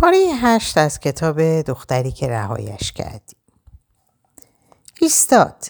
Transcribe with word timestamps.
پاره 0.00 0.16
هشت 0.16 0.78
از 0.78 1.00
کتاب 1.00 1.62
دختری 1.62 2.12
که 2.12 2.28
رهایش 2.28 2.92
کردی 2.92 3.36
ایستاد. 5.00 5.66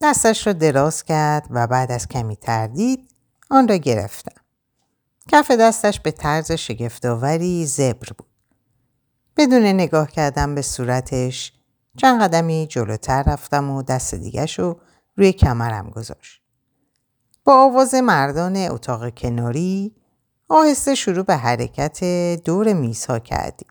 دستش 0.00 0.46
را 0.46 0.52
دراز 0.52 1.04
کرد 1.04 1.46
و 1.50 1.66
بعد 1.66 1.92
از 1.92 2.08
کمی 2.08 2.36
تردید 2.36 3.10
آن 3.50 3.68
را 3.68 3.76
گرفتم. 3.76 4.42
کف 5.28 5.50
دستش 5.50 6.00
به 6.00 6.10
طرز 6.10 6.52
شگفتآوری 6.52 7.66
زبر 7.66 8.08
بود. 8.18 8.28
بدون 9.36 9.62
نگاه 9.62 10.10
کردم 10.10 10.54
به 10.54 10.62
صورتش 10.62 11.52
چند 11.96 12.22
قدمی 12.22 12.66
جلوتر 12.70 13.22
رفتم 13.22 13.70
و 13.70 13.82
دست 13.82 14.14
دیگش 14.14 14.58
رو 14.58 14.80
روی 15.16 15.32
کمرم 15.32 15.90
گذاشت. 15.90 16.42
با 17.44 17.64
آواز 17.64 17.94
مردان 17.94 18.56
اتاق 18.56 19.14
کناری 19.14 19.99
آهسته 20.52 20.94
شروع 20.94 21.24
به 21.24 21.36
حرکت 21.36 22.04
دور 22.44 22.72
میزها 22.72 23.18
کردیم. 23.18 23.68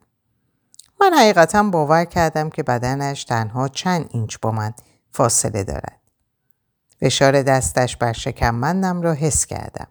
من 1.02 1.14
حقیقتا 1.14 1.64
باور 1.64 2.06
کردم 2.06 2.50
که 2.50 2.64
بدنش 2.64 3.24
تنها 3.24 3.68
چند 3.68 4.10
اینچ 4.12 4.38
با 4.42 4.52
من 4.52 4.74
فاصله 5.12 5.64
دارد. 5.64 6.00
فشار 7.00 7.42
دستش 7.42 7.98
بر 7.98 8.14
شکمبندم 8.14 9.02
را 9.02 9.14
حس 9.14 9.46
کردم. 9.46 9.88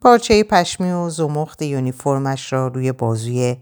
پارچه 0.00 0.42
پشمی 0.42 0.92
و 0.92 1.10
زمخت 1.10 1.62
یونیفرمش 1.62 2.52
را 2.52 2.68
روی 2.68 2.92
بازوی 2.92 3.56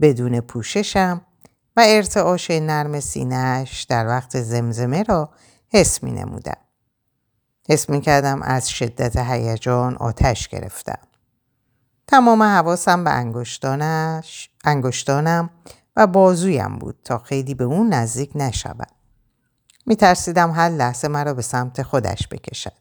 بدون 0.00 0.40
پوششم 0.40 1.20
و 1.76 1.84
ارتعاش 1.86 2.50
نرم 2.50 3.00
سینهش 3.00 3.82
در 3.82 4.06
وقت 4.06 4.40
زمزمه 4.40 5.02
را 5.02 5.30
حس 5.68 6.02
می 6.02 6.12
نمودم. 6.12 6.58
حس 7.68 7.90
می 7.90 8.00
کردم 8.00 8.42
از 8.42 8.70
شدت 8.70 9.16
هیجان 9.16 9.96
آتش 9.96 10.48
گرفتم. 10.48 11.09
تمام 12.10 12.42
حواسم 12.42 13.04
به 13.04 13.10
انگشتانش، 13.10 14.50
انگشتانم 14.64 15.50
و 15.96 16.06
بازویم 16.06 16.78
بود 16.78 16.98
تا 17.04 17.18
خیلی 17.18 17.54
به 17.54 17.64
اون 17.64 17.88
نزدیک 17.88 18.30
نشود. 18.34 18.90
می 19.86 19.96
ترسیدم 19.96 20.50
هر 20.50 20.68
لحظه 20.68 21.08
مرا 21.08 21.34
به 21.34 21.42
سمت 21.42 21.82
خودش 21.82 22.28
بکشد. 22.28 22.72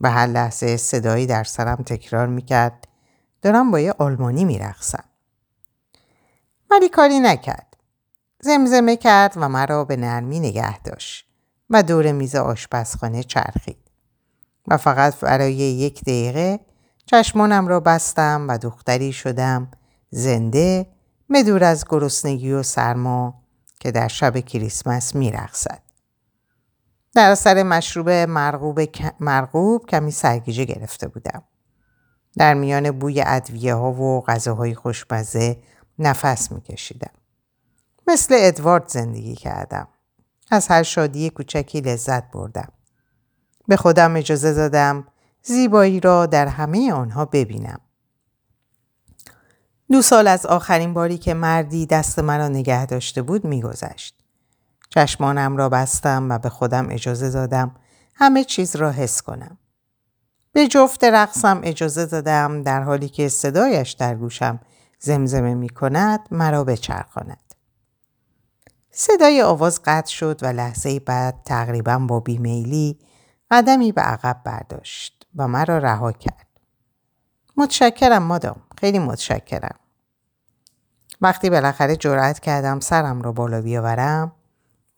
و 0.00 0.10
هر 0.10 0.26
لحظه 0.26 0.76
صدایی 0.76 1.26
در 1.26 1.44
سرم 1.44 1.76
تکرار 1.76 2.26
می 2.26 2.42
کرد 2.42 2.88
دارم 3.42 3.70
با 3.70 3.80
یه 3.80 3.94
آلمانی 3.98 4.44
می 4.44 4.58
رخصم. 4.58 5.04
ولی 6.70 6.88
کاری 6.88 7.20
نکرد. 7.20 7.76
زمزمه 8.40 8.96
کرد 8.96 9.32
و 9.36 9.48
مرا 9.48 9.84
به 9.84 9.96
نرمی 9.96 10.40
نگه 10.40 10.78
داشت 10.78 11.26
و 11.70 11.82
دور 11.82 12.12
میز 12.12 12.36
آشپزخانه 12.36 13.22
چرخید. 13.22 13.90
و 14.68 14.76
فقط 14.76 15.20
برای 15.20 15.54
یک 15.54 16.00
دقیقه 16.00 16.69
چشمانم 17.10 17.68
را 17.68 17.80
بستم 17.80 18.46
و 18.48 18.58
دختری 18.58 19.12
شدم 19.12 19.70
زنده 20.10 20.86
مدور 21.28 21.64
از 21.64 21.84
گرسنگی 21.88 22.52
و 22.52 22.62
سرما 22.62 23.42
که 23.80 23.90
در 23.90 24.08
شب 24.08 24.38
کریسمس 24.38 25.14
میرقصد. 25.14 25.82
در 27.14 27.30
اثر 27.30 27.62
مشروب 27.62 28.10
مرغوب, 28.10 28.80
مرغوب 29.20 29.86
کمی 29.86 30.10
سرگیجه 30.10 30.64
گرفته 30.64 31.08
بودم. 31.08 31.42
در 32.36 32.54
میان 32.54 32.90
بوی 32.90 33.24
ادویه 33.26 33.74
ها 33.74 33.92
و 33.92 34.20
غذاهای 34.20 34.74
خوشمزه 34.74 35.62
نفس 35.98 36.52
میکشیدم. 36.52 37.12
مثل 38.06 38.34
ادوارد 38.38 38.88
زندگی 38.88 39.34
کردم. 39.34 39.88
از 40.50 40.68
هر 40.68 40.82
شادی 40.82 41.30
کوچکی 41.30 41.80
لذت 41.80 42.30
بردم. 42.30 42.72
به 43.68 43.76
خودم 43.76 44.16
اجازه 44.16 44.54
دادم 44.54 45.06
زیبایی 45.42 46.00
را 46.00 46.26
در 46.26 46.46
همه 46.46 46.92
آنها 46.92 47.24
ببینم. 47.24 47.80
دو 49.90 50.02
سال 50.02 50.28
از 50.28 50.46
آخرین 50.46 50.94
باری 50.94 51.18
که 51.18 51.34
مردی 51.34 51.86
دست 51.86 52.18
مرا 52.18 52.48
نگه 52.48 52.86
داشته 52.86 53.22
بود 53.22 53.44
میگذشت. 53.44 54.16
چشمانم 54.88 55.56
را 55.56 55.68
بستم 55.68 56.26
و 56.30 56.38
به 56.38 56.48
خودم 56.48 56.88
اجازه 56.90 57.30
دادم 57.30 57.74
همه 58.14 58.44
چیز 58.44 58.76
را 58.76 58.90
حس 58.90 59.22
کنم. 59.22 59.58
به 60.52 60.68
جفت 60.68 61.04
رقصم 61.04 61.60
اجازه 61.64 62.06
دادم 62.06 62.62
در 62.62 62.82
حالی 62.82 63.08
که 63.08 63.28
صدایش 63.28 63.90
در 63.90 64.14
گوشم 64.14 64.60
زمزمه 64.98 65.54
می 65.54 65.68
کند 65.68 66.20
مرا 66.30 66.64
بچرخاند. 66.64 67.54
صدای 68.90 69.42
آواز 69.42 69.80
قطع 69.84 70.12
شد 70.12 70.38
و 70.42 70.46
لحظه 70.46 71.00
بعد 71.00 71.42
تقریبا 71.44 71.98
با 71.98 72.20
بیمیلی 72.20 72.98
قدمی 73.50 73.92
به 73.92 74.00
عقب 74.00 74.40
برداشت 74.44 75.19
و 75.36 75.48
مرا 75.48 75.78
رها 75.78 76.12
کرد. 76.12 76.46
متشکرم 77.56 78.22
مادام. 78.22 78.62
خیلی 78.78 78.98
متشکرم. 78.98 79.78
وقتی 81.20 81.50
بالاخره 81.50 81.96
جرأت 81.96 82.40
کردم 82.40 82.80
سرم 82.80 83.22
را 83.22 83.32
بالا 83.32 83.62
بیاورم 83.62 84.32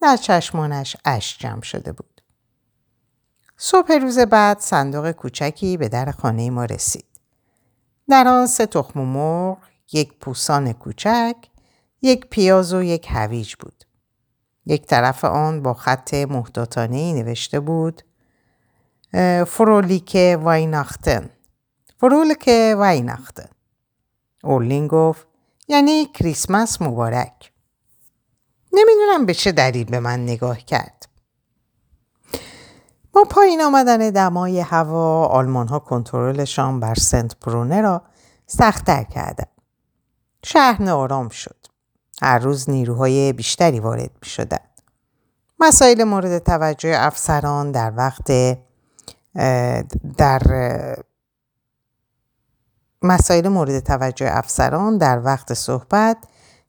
در 0.01 0.17
چشمانش 0.17 0.97
اش 1.05 1.39
جمع 1.39 1.63
شده 1.63 1.93
بود. 1.93 2.23
صبح 3.57 3.93
روز 3.93 4.19
بعد 4.19 4.61
صندوق 4.61 5.11
کوچکی 5.11 5.77
به 5.77 5.89
در 5.89 6.11
خانه 6.11 6.51
ما 6.51 6.65
رسید. 6.65 7.07
در 8.09 8.29
آن 8.29 8.47
سه 8.47 8.67
تخم 8.67 9.01
مرغ، 9.01 9.59
یک 9.93 10.19
پوسان 10.19 10.73
کوچک، 10.73 11.37
یک 12.03 12.27
پیاز 12.27 12.75
و 12.75 12.83
یک 12.83 13.07
هویج 13.11 13.55
بود. 13.55 13.85
یک 14.67 14.87
طرف 14.87 15.25
آن 15.25 15.63
با 15.63 15.75
خط 15.75 16.15
محتاطانه 16.15 17.13
نوشته 17.13 17.61
بود 17.61 18.03
فرولیک 19.47 20.17
وایناختن 20.43 21.31
فرولیک 22.01 22.49
وایناختن 22.77 23.49
اورلین 24.45 24.87
گفت 24.89 25.27
یعنی 25.69 26.07
کریسمس 26.15 26.83
مبارک 26.83 27.53
نمی‌دونم 28.73 29.27
به 29.27 29.35
چه 29.35 29.53
دلیل 29.53 29.85
به 29.85 30.01
من 30.01 30.23
نگاه 30.23 30.59
کرد 30.59 31.09
با 33.13 33.25
پایین 33.31 33.63
آمدن 33.63 34.11
دمای 34.11 34.61
هوا 34.61 35.27
آلمان 35.27 35.69
ها 35.69 35.79
کنترلشان 35.79 36.81
بر 36.81 36.95
سنت 36.95 37.41
برونه 37.41 37.81
را 37.81 38.03
سختتر 38.47 39.03
کردند. 39.05 39.49
شهر 40.45 40.91
آرام 40.91 41.29
شد. 41.29 41.57
هر 42.23 42.39
روز 42.39 42.71
نیروهای 42.71 43.33
بیشتری 43.33 43.81
وارد 43.81 44.11
می 44.23 44.29
شدن. 44.29 44.59
مسائل 45.61 46.05
مورد 46.05 46.39
توجه 46.39 46.95
افسران 46.97 47.73
در 47.73 47.93
وقت 47.97 48.31
در 50.17 50.43
مسائل 53.03 53.49
مورد 53.49 53.81
توجه 53.81 54.29
افسران 54.31 54.99
در 54.99 55.21
وقت 55.25 55.55
صحبت 55.55 56.17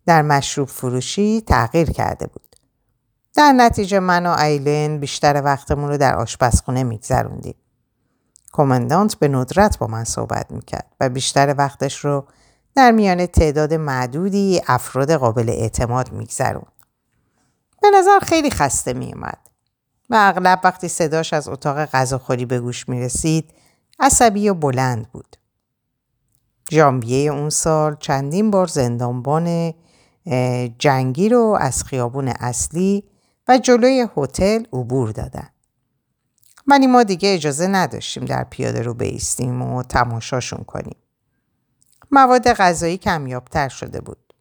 در 0.06 0.22
مشروب 0.22 0.68
فروشی 0.68 1.42
تغییر 1.42 1.92
کرده 1.92 2.28
بود. 2.28 2.56
در 3.36 3.52
نتیجه 3.52 4.00
من 4.00 4.26
و 4.26 4.30
ایلین 4.30 5.00
بیشتر 5.00 5.42
وقتمون 5.46 5.90
رو 5.90 5.98
در 5.98 6.16
آشپزخونه 6.16 6.84
میگذروندیم. 6.84 7.56
کماندانت 8.52 9.16
به 9.16 9.28
ندرت 9.28 9.78
با 9.78 9.88
من 9.88 10.04
صحبت 10.04 10.52
می‌کرد 10.52 10.96
و 11.00 11.10
بیشتر 11.10 11.56
وقتش 11.58 12.06
رو 12.06 12.26
در 12.76 12.92
میان 12.92 13.26
تعداد 13.26 13.74
معدودی 13.74 14.62
افراد 14.68 15.12
قابل 15.12 15.50
اعتماد 15.50 16.12
میگذرون. 16.12 16.66
به 17.82 17.88
نظر 17.96 18.20
خیلی 18.20 18.52
خسته 18.52 18.94
میومد 18.94 19.38
و 20.14 20.16
اغلب 20.20 20.60
وقتی 20.64 20.88
صداش 20.88 21.34
از 21.34 21.48
اتاق 21.48 21.86
غذاخوری 21.86 22.46
به 22.46 22.60
گوش 22.60 22.90
می‌رسید 22.90 23.54
عصبی 24.00 24.50
و 24.50 24.54
بلند 24.54 25.12
بود. 25.12 25.38
ژانویه 26.72 27.32
اون 27.32 27.50
سال 27.50 27.96
چندین 28.00 28.52
بار 28.52 28.68
زندانبان 28.68 29.74
جنگی 30.80 31.30
رو 31.30 31.58
از 31.62 31.84
خیابون 31.84 32.28
اصلی 32.28 33.04
و 33.48 33.58
جلوی 33.58 34.08
هتل 34.18 34.64
عبور 34.74 35.12
دادن. 35.12 35.50
ولی 36.68 36.88
ما 36.88 37.04
دیگه 37.04 37.34
اجازه 37.34 37.68
نداشتیم 37.68 38.26
در 38.26 38.44
پیاده 38.44 38.82
رو 38.82 38.94
بیستیم 38.94 39.62
و 39.62 39.84
تماشاشون 39.84 40.64
کنیم. 40.64 40.98
مواد 42.12 42.54
غذایی 42.54 42.98
کمیابتر 42.98 43.70
شده 43.70 44.02
بود. 44.02 44.34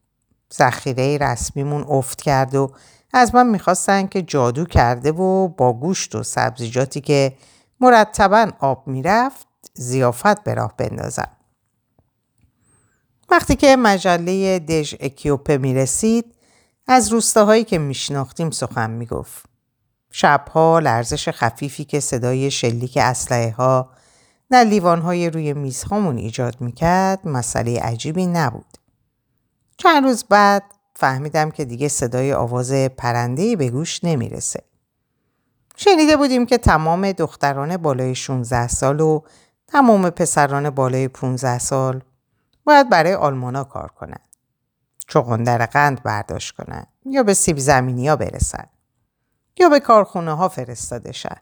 ذخیره 0.54 1.18
رسمیمون 1.18 1.84
افت 1.88 2.22
کرد 2.22 2.54
و 2.54 2.72
از 3.12 3.34
من 3.34 3.46
می‌خواستن 3.46 4.06
که 4.06 4.22
جادو 4.22 4.64
کرده 4.64 5.12
و 5.12 5.48
با 5.48 5.72
گوشت 5.72 6.14
و 6.14 6.22
سبزیجاتی 6.22 7.00
که 7.00 7.36
مرتبا 7.80 8.50
آب 8.60 8.86
می‌رفت 8.86 9.46
زیافت 9.74 10.44
به 10.44 10.54
راه 10.54 10.74
بندازم. 10.76 11.30
وقتی 13.30 13.56
که 13.56 13.76
مجله 13.76 14.58
دژ 14.58 14.94
اکیوپه 15.00 15.58
می 15.58 15.74
رسید 15.74 16.34
از 16.86 17.12
روستاهایی 17.12 17.64
که 17.64 17.78
میشناختیم 17.78 18.50
سخن 18.50 18.90
می 18.90 19.06
گفت. 19.06 19.44
شبها 20.10 20.78
لرزش 20.78 21.28
خفیفی 21.28 21.84
که 21.84 22.00
صدای 22.00 22.50
شلیک 22.50 22.96
اسلحه 22.96 23.50
ها 23.50 23.90
در 24.50 24.64
لیوانهای 24.64 25.30
روی 25.30 25.52
میزهامون 25.52 26.16
ایجاد 26.16 26.60
می‌کرد 26.60 27.28
مسئله 27.28 27.80
عجیبی 27.80 28.26
نبود. 28.26 28.78
چند 29.76 30.04
روز 30.04 30.24
بعد 30.24 30.62
فهمیدم 31.02 31.50
که 31.50 31.64
دیگه 31.64 31.88
صدای 31.88 32.32
آواز 32.32 32.72
پرندهی 32.72 33.56
به 33.56 33.70
گوش 33.70 34.04
نمی‌رسه. 34.04 34.62
شنیده 35.76 36.16
بودیم 36.16 36.46
که 36.46 36.58
تمام 36.58 37.12
دختران 37.12 37.76
بالای 37.76 38.14
16 38.14 38.68
سال 38.68 39.00
و 39.00 39.20
تمام 39.66 40.10
پسران 40.10 40.70
بالای 40.70 41.08
15 41.08 41.58
سال 41.58 42.02
باید 42.64 42.90
برای 42.90 43.14
آلمانا 43.14 43.64
کار 43.64 43.88
کنند. 43.88 44.36
چغندر 45.08 45.66
قند 45.66 46.02
برداشت 46.02 46.54
کنن 46.56 46.86
یا 47.06 47.22
به 47.22 47.34
سیب 47.34 47.58
زمینی 47.58 48.08
ها 48.08 48.16
برسن 48.16 48.66
یا 49.58 49.68
به 49.68 49.80
کارخونه 49.80 50.34
ها 50.34 50.48
فرستاده 50.48 51.12
شن. 51.12 51.36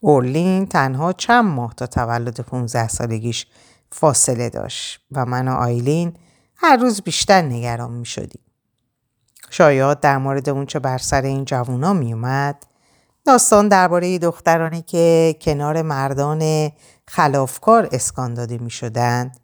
اورلین 0.00 0.66
تنها 0.66 1.12
چند 1.12 1.44
ماه 1.44 1.74
تا 1.74 1.86
تولد 1.86 2.40
15 2.40 2.88
سالگیش 2.88 3.46
فاصله 3.90 4.50
داشت 4.50 5.00
و 5.12 5.26
من 5.26 5.48
و 5.48 5.52
آیلین 5.52 6.16
هر 6.56 6.76
روز 6.76 7.02
بیشتر 7.02 7.42
نگران 7.42 7.90
می 7.90 8.06
شدیم. 8.06 8.41
شایعات 9.54 10.00
در 10.00 10.18
مورد 10.18 10.48
اونچه 10.48 10.78
بر 10.78 10.98
سر 10.98 11.22
این 11.22 11.44
جوونا 11.44 11.92
می 11.92 12.12
اومد 12.12 12.66
داستان 13.24 13.68
درباره 13.68 14.18
دخترانی 14.18 14.82
که 14.82 15.36
کنار 15.40 15.82
مردان 15.82 16.72
خلافکار 17.08 17.88
اسکان 17.92 18.34
داده 18.34 18.58
می 18.58 18.70
شدند 18.70 19.40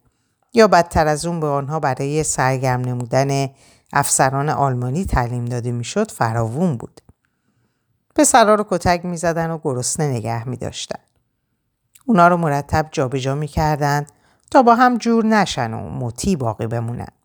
یا 0.54 0.68
بدتر 0.68 1.06
از 1.06 1.26
اون 1.26 1.40
به 1.40 1.46
آنها 1.46 1.80
برای 1.80 2.22
سرگرم 2.22 2.80
نمودن 2.80 3.48
افسران 3.92 4.48
آلمانی 4.48 5.04
تعلیم 5.04 5.44
داده 5.44 5.72
می‌شد 5.72 6.10
فراوون 6.10 6.76
بود. 6.76 7.00
پسرها 8.16 8.54
رو 8.54 8.64
کتک 8.70 9.04
می 9.04 9.16
زدن 9.16 9.50
و 9.50 9.58
گرسنه 9.62 10.06
نگه 10.06 10.48
می 10.48 10.56
داشتن. 10.56 11.00
اونا 12.06 12.28
رو 12.28 12.36
مرتب 12.36 12.88
جابجا 12.92 13.34
می 13.34 13.46
کردن 13.46 14.06
تا 14.50 14.62
با 14.62 14.74
هم 14.74 14.98
جور 14.98 15.24
نشن 15.24 15.74
و 15.74 15.88
مطی 15.90 16.36
باقی 16.36 16.66
بمونن. 16.66 17.17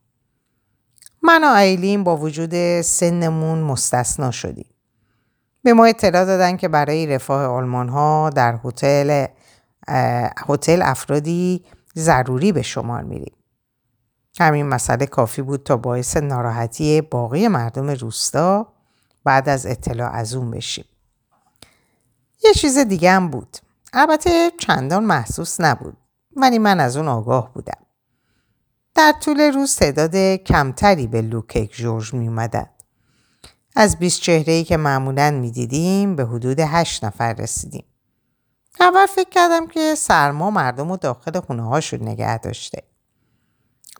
من 1.34 1.44
و 1.44 1.48
ایلین 1.48 2.04
با 2.04 2.18
وجود 2.18 2.82
سنمون 2.82 3.60
مستثنا 3.60 4.32
شدیم. 4.32 4.70
به 5.64 5.74
ما 5.74 5.86
اطلاع 5.86 6.26
دادن 6.26 6.58
که 6.58 6.68
برای 6.68 7.08
رفاه 7.08 7.46
آلمان 7.46 7.90
ها 7.90 8.30
در 8.30 8.60
هتل 8.64 9.26
هتل 10.48 10.82
افرادی 10.82 11.66
ضروری 11.98 12.52
به 12.52 12.62
شمار 12.62 13.04
میریم. 13.04 13.34
همین 14.40 14.66
مسئله 14.66 15.06
کافی 15.06 15.42
بود 15.42 15.64
تا 15.64 15.78
باعث 15.78 16.18
ناراحتی 16.18 17.02
باقی 17.02 17.48
مردم 17.48 17.90
روستا 17.90 18.68
بعد 19.24 19.50
از 19.50 19.66
اطلاع 19.66 20.12
از 20.12 20.36
اون 20.36 20.52
بشیم. 20.52 20.86
یه 22.44 22.54
چیز 22.54 22.78
دیگه 22.78 23.12
هم 23.12 23.30
بود. 23.30 23.58
البته 23.94 24.52
چندان 24.60 25.04
محسوس 25.04 25.62
نبود. 25.62 25.98
ولی 26.36 26.60
من 26.60 26.80
از 26.80 26.98
اون 26.98 27.08
آگاه 27.08 27.54
بودم. 27.54 27.83
در 28.95 29.13
طول 29.22 29.42
روز 29.42 29.75
تعداد 29.75 30.16
کمتری 30.36 31.07
به 31.07 31.22
لوکیک 31.22 31.75
جورج 31.75 32.13
می 32.13 32.28
اومدن. 32.28 32.66
از 33.75 34.00
20 34.00 34.22
چهره 34.22 34.63
که 34.63 34.78
معمولا 34.78 35.31
می 35.31 35.51
دیدیم 35.51 36.16
به 36.16 36.25
حدود 36.25 36.60
8 36.60 37.04
نفر 37.04 37.34
رسیدیم. 37.34 37.86
اول 38.80 39.06
فکر 39.06 39.30
کردم 39.30 39.68
که 39.68 39.95
سرما 39.95 40.51
مردم 40.51 40.90
رو 40.90 40.98
داخل 40.98 41.40
خونه 41.40 41.63
هاشون 41.63 42.01
نگه 42.01 42.38
داشته. 42.38 42.84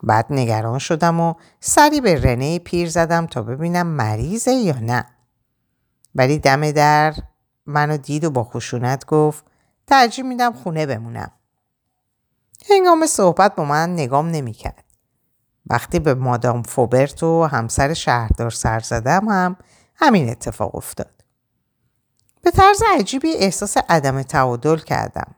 بعد 0.02 0.26
نگران 0.30 0.78
شدم 0.78 1.20
و 1.20 1.34
سری 1.60 2.00
به 2.00 2.22
رنه 2.22 2.58
پیر 2.58 2.88
زدم 2.88 3.26
تا 3.26 3.42
ببینم 3.42 3.86
مریضه 3.86 4.52
یا 4.52 4.78
نه. 4.78 5.06
ولی 6.14 6.38
دم 6.38 6.70
در 6.70 7.14
منو 7.66 7.96
دید 7.96 8.24
و 8.24 8.30
با 8.30 8.44
خشونت 8.44 9.06
گفت 9.06 9.44
ترجیح 9.86 10.24
میدم 10.24 10.52
خونه 10.52 10.86
بمونم. 10.86 11.32
هنگام 12.70 13.06
صحبت 13.06 13.54
با 13.54 13.64
من 13.64 13.92
نگام 13.92 14.28
نمی‌کرد. 14.28 14.83
وقتی 15.66 15.98
به 15.98 16.14
مادام 16.14 16.62
فوبرت 16.62 17.22
و 17.22 17.44
همسر 17.44 17.94
شهردار 17.94 18.50
سر 18.50 18.80
زدم 18.80 19.28
هم 19.28 19.56
همین 19.96 20.30
اتفاق 20.30 20.74
افتاد. 20.74 21.24
به 22.42 22.50
طرز 22.50 22.82
عجیبی 22.98 23.34
احساس 23.34 23.76
عدم 23.88 24.22
تعادل 24.22 24.76
کردم. 24.76 25.34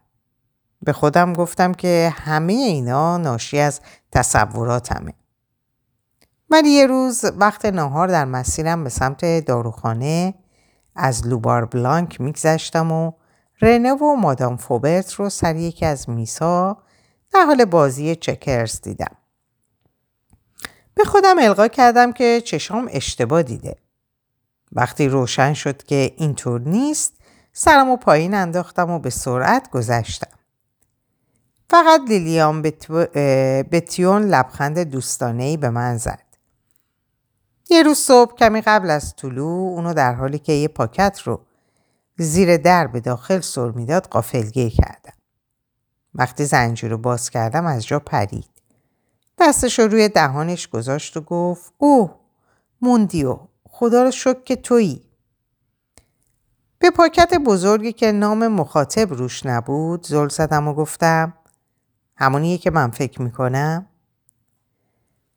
به 0.82 0.92
خودم 0.92 1.32
گفتم 1.32 1.72
که 1.72 2.14
همه 2.16 2.52
اینا 2.52 3.16
ناشی 3.16 3.58
از 3.58 3.80
تصوراتمه. 4.12 5.12
ولی 6.50 6.68
یه 6.68 6.86
روز 6.86 7.24
وقت 7.36 7.64
نهار 7.64 8.08
در 8.08 8.24
مسیرم 8.24 8.84
به 8.84 8.90
سمت 8.90 9.44
داروخانه 9.44 10.34
از 10.96 11.26
لوبار 11.26 11.64
بلانک 11.64 12.20
میگذشتم 12.20 12.92
و 12.92 13.12
رنه 13.60 13.92
و 13.94 14.16
مادام 14.16 14.56
فوبرت 14.56 15.12
رو 15.12 15.28
سر 15.28 15.56
یکی 15.56 15.86
از 15.86 16.10
میسا 16.10 16.76
در 17.32 17.44
حال 17.44 17.64
بازی 17.64 18.16
چکرز 18.16 18.80
دیدم. 18.80 19.16
به 20.96 21.04
خودم 21.04 21.36
القا 21.38 21.68
کردم 21.68 22.12
که 22.12 22.42
چشام 22.44 22.88
اشتباه 22.90 23.42
دیده. 23.42 23.76
وقتی 24.72 25.08
روشن 25.08 25.54
شد 25.54 25.82
که 25.82 26.14
اینطور 26.16 26.60
نیست 26.60 27.14
سرم 27.52 27.90
و 27.90 27.96
پایین 27.96 28.34
انداختم 28.34 28.90
و 28.90 28.98
به 28.98 29.10
سرعت 29.10 29.70
گذشتم. 29.70 30.38
فقط 31.70 32.00
لیلیان 32.08 32.62
بتیون 33.72 34.22
لبخند 34.22 34.78
دوستانهی 34.78 35.56
به 35.56 35.70
من 35.70 35.96
زد. 35.96 36.22
یه 37.70 37.82
روز 37.82 37.98
صبح 37.98 38.36
کمی 38.36 38.60
قبل 38.60 38.90
از 38.90 39.16
طلوع 39.16 39.74
اونو 39.74 39.94
در 39.94 40.14
حالی 40.14 40.38
که 40.38 40.52
یه 40.52 40.68
پاکت 40.68 41.20
رو 41.24 41.40
زیر 42.18 42.56
در 42.56 42.86
به 42.86 43.00
داخل 43.00 43.40
سر 43.40 43.70
می‌داد 43.70 44.06
قافلگیر 44.06 44.68
کردم. 44.68 45.12
وقتی 46.14 46.44
زنجیر 46.44 46.90
رو 46.90 46.98
باز 46.98 47.30
کردم 47.30 47.66
از 47.66 47.86
جا 47.86 47.98
پرید. 47.98 48.55
دستش 49.38 49.78
رو 49.78 49.88
روی 49.88 50.08
دهانش 50.08 50.68
گذاشت 50.68 51.16
و 51.16 51.20
گفت 51.20 51.72
اوه 51.78 52.14
موندیو 52.80 53.38
خدا 53.68 54.02
رو 54.02 54.10
شکر 54.10 54.42
که 54.42 54.56
تویی. 54.56 55.02
به 56.78 56.90
پاکت 56.90 57.34
بزرگی 57.34 57.92
که 57.92 58.12
نام 58.12 58.48
مخاطب 58.48 59.12
روش 59.12 59.46
نبود 59.46 60.06
زل 60.06 60.28
زدم 60.28 60.68
و 60.68 60.74
گفتم 60.74 61.34
همونیه 62.16 62.58
که 62.58 62.70
من 62.70 62.90
فکر 62.90 63.22
می‌کنم؟ 63.22 63.86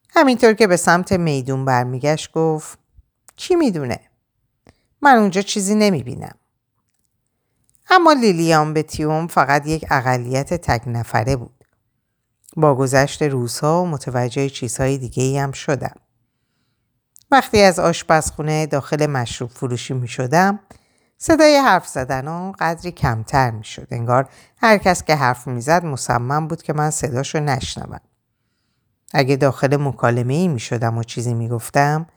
همینطور 0.09 0.53
که 0.53 0.67
به 0.67 0.77
سمت 0.77 1.11
میدون 1.11 1.65
برمیگشت 1.65 2.31
گفت 2.31 2.79
کی 3.35 3.55
می‌دونه؟ 3.55 3.99
من 5.01 5.15
اونجا 5.15 5.41
چیزی 5.41 5.75
نمی‌بینم. 5.75 6.35
اما 7.89 8.13
لیلیان 8.13 8.73
بتیوم 8.73 9.27
فقط 9.27 9.67
یک 9.67 9.85
اقلیت 9.89 10.53
تک 10.53 10.83
نفره 10.87 11.35
بود. 11.35 11.58
با 12.55 12.75
گذشت 12.75 13.21
روزها 13.21 13.85
متوجه 13.85 14.49
چیزهای 14.49 14.97
دیگه 14.97 15.23
ای 15.23 15.37
هم 15.37 15.51
شدم. 15.51 15.95
وقتی 17.31 17.61
از 17.61 17.79
آشپزخونه 17.79 18.65
داخل 18.65 19.05
مشروب 19.05 19.49
فروشی 19.49 19.93
می 19.93 20.07
شدم 20.07 20.59
صدای 21.17 21.55
حرف 21.57 21.87
زدن 21.87 22.27
ها 22.27 22.51
قدری 22.59 22.91
کمتر 22.91 23.51
می 23.51 23.63
شد. 23.63 23.87
انگار 23.91 24.29
هر 24.57 24.77
کس 24.77 25.03
که 25.03 25.15
حرف 25.15 25.47
می 25.47 25.61
زد 25.61 25.85
مصمم 25.85 26.47
بود 26.47 26.61
که 26.61 26.73
من 26.73 26.89
صداشو 26.89 27.39
نشنوم. 27.39 27.99
اگه 29.13 29.35
داخل 29.35 29.77
مکالمه 29.77 30.33
ای 30.33 30.47
می 30.47 30.59
شدم 30.59 30.97
و 30.97 31.03
چیزی 31.03 31.33
می 31.33 31.49
گفتم 31.49 32.07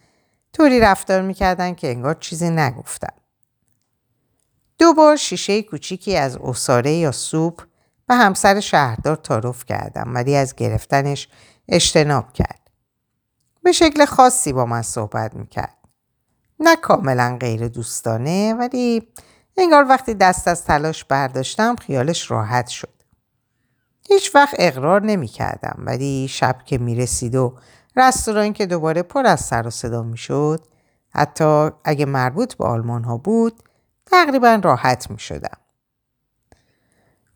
طوری 0.52 0.80
رفتار 0.80 1.22
می 1.22 1.34
کردن 1.34 1.74
که 1.74 1.90
انگار 1.90 2.14
چیزی 2.14 2.50
نگفتم. 2.50 3.14
دو 4.78 4.92
بار 4.94 5.16
شیشه 5.16 5.62
کوچیکی 5.62 6.16
از 6.16 6.36
اصاره 6.36 6.92
یا 6.92 7.12
سوپ 7.12 7.62
به 8.06 8.14
همسر 8.14 8.60
شهردار 8.60 9.16
تعارف 9.16 9.64
کردم 9.64 10.14
ولی 10.14 10.36
از 10.36 10.54
گرفتنش 10.56 11.28
اجتناب 11.68 12.32
کرد. 12.32 12.70
به 13.62 13.72
شکل 13.72 14.04
خاصی 14.04 14.52
با 14.52 14.66
من 14.66 14.82
صحبت 14.82 15.34
می‌کرد. 15.34 15.78
نه 16.60 16.76
کاملا 16.76 17.36
غیر 17.40 17.68
دوستانه 17.68 18.54
ولی 18.54 19.08
انگار 19.56 19.88
وقتی 19.88 20.14
دست 20.14 20.48
از 20.48 20.64
تلاش 20.64 21.04
برداشتم 21.04 21.76
خیالش 21.76 22.30
راحت 22.30 22.68
شد. 22.68 23.02
هیچ 24.08 24.34
وقت 24.34 24.54
اقرار 24.58 25.02
نمی 25.02 25.28
کردم 25.28 25.74
ولی 25.78 26.28
شب 26.30 26.56
که 26.64 26.78
می 26.78 26.94
رسید 26.94 27.34
و 27.34 27.58
رستوران 27.96 28.52
که 28.52 28.66
دوباره 28.66 29.02
پر 29.02 29.26
از 29.26 29.40
سر 29.40 29.66
و 29.66 29.70
صدا 29.70 30.02
می 30.02 30.16
شد 30.16 30.66
حتی 31.10 31.70
اگه 31.84 32.06
مربوط 32.06 32.54
به 32.54 32.64
آلمان 32.64 33.04
ها 33.04 33.16
بود 33.16 33.62
تقریبا 34.06 34.60
راحت 34.64 35.10
می 35.10 35.18
شدم. 35.18 35.58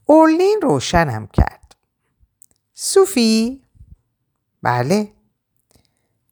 اورلین 0.07 0.61
روشنم 0.63 1.27
کرد. 1.27 1.77
صوفی؟ 2.75 3.63
بله. 4.63 5.13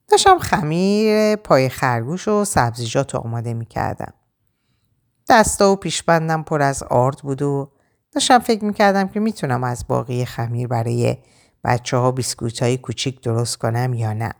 داشتم 0.09 0.39
خمیر 0.39 1.37
پای 1.37 1.69
خرگوش 1.69 2.29
و 2.29 2.45
سبزیجات 2.45 3.15
آماده 3.15 3.55
می 3.55 3.67
کردم. 3.67 4.15
دستا 5.29 5.73
و 5.73 5.77
پیشبندم 5.77 6.43
پر 6.43 6.63
از 6.63 6.83
آرد 6.83 7.19
بود 7.19 7.43
و 7.43 7.73
داشتم 8.13 8.39
فکر 8.39 8.65
می 8.65 8.75
کردم 8.75 9.09
که 9.09 9.21
می‌تونم 9.21 9.65
از 9.65 9.87
باقی 9.87 10.25
خمیر 10.25 10.69
برای 10.69 11.19
بچه 11.65 11.97
ها 11.97 12.11
بیسکوت 12.11 12.63
های 12.63 12.79
کوچیک 12.79 13.21
درست 13.21 13.57
کنم 13.57 13.95
یا 13.95 14.13
نه. 14.13 14.35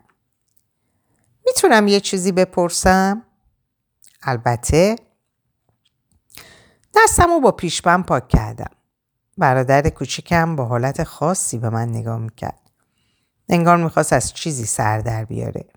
می‌تونم 1.45 1.87
یه 1.87 1.99
چیزی 1.99 2.31
بپرسم؟ 2.31 3.23
البته 4.23 4.95
دستم 6.95 7.29
رو 7.29 7.39
با 7.39 7.51
پیشبند 7.51 8.05
پاک 8.05 8.27
کردم. 8.27 8.71
برادر 9.37 9.89
کوچیکم 9.89 10.55
با 10.55 10.65
حالت 10.65 11.03
خاصی 11.03 11.57
به 11.57 11.69
من 11.69 11.89
نگاه 11.89 12.17
می‌کرد. 12.17 12.71
انگار 13.49 13.77
می‌خواست 13.77 14.13
از 14.13 14.33
چیزی 14.33 14.65
سر 14.65 14.99
در 14.99 15.25
بیاره. 15.25 15.69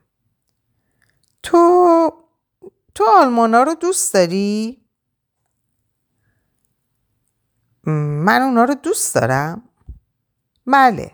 تو 1.42 2.12
تو 2.94 3.04
آلمانا 3.20 3.62
رو 3.62 3.74
دوست 3.74 4.14
داری؟ 4.14 4.82
من 8.24 8.42
اونا 8.42 8.64
رو 8.64 8.74
دوست 8.74 9.14
دارم؟ 9.14 9.62
بله. 10.66 11.12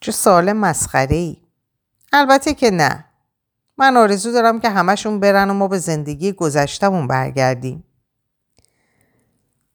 چه 0.00 0.12
سال 0.12 0.52
مسخره 0.52 1.16
ای. 1.16 1.42
البته 2.12 2.54
که 2.54 2.70
نه. 2.70 3.04
من 3.78 3.96
آرزو 3.96 4.32
دارم 4.32 4.60
که 4.60 4.70
همشون 4.70 5.20
برن 5.20 5.50
و 5.50 5.54
ما 5.54 5.68
به 5.68 5.78
زندگی 5.78 6.32
گذشتمون 6.32 7.06
برگردیم. 7.06 7.84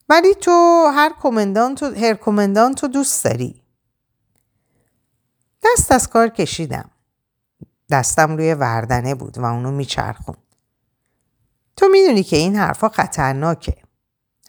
ولی 0.08 0.34
تو 0.34 0.86
هر 0.94 1.12
کمندان 1.20 1.78
هر 1.96 2.14
کمندان 2.14 2.74
تو 2.74 2.88
دوست 2.88 3.24
داری. 3.24 3.62
دست 5.64 5.92
از 5.92 6.08
کار 6.08 6.28
کشیدم. 6.28 6.90
دستم 7.90 8.36
روی 8.36 8.54
وردنه 8.54 9.14
بود 9.14 9.38
و 9.38 9.44
اونو 9.44 9.70
میچرخون. 9.70 10.36
تو 11.76 11.88
می‌دونی 11.88 12.22
که 12.22 12.36
این 12.36 12.56
حرفا 12.56 12.88
خطرناکه. 12.88 13.76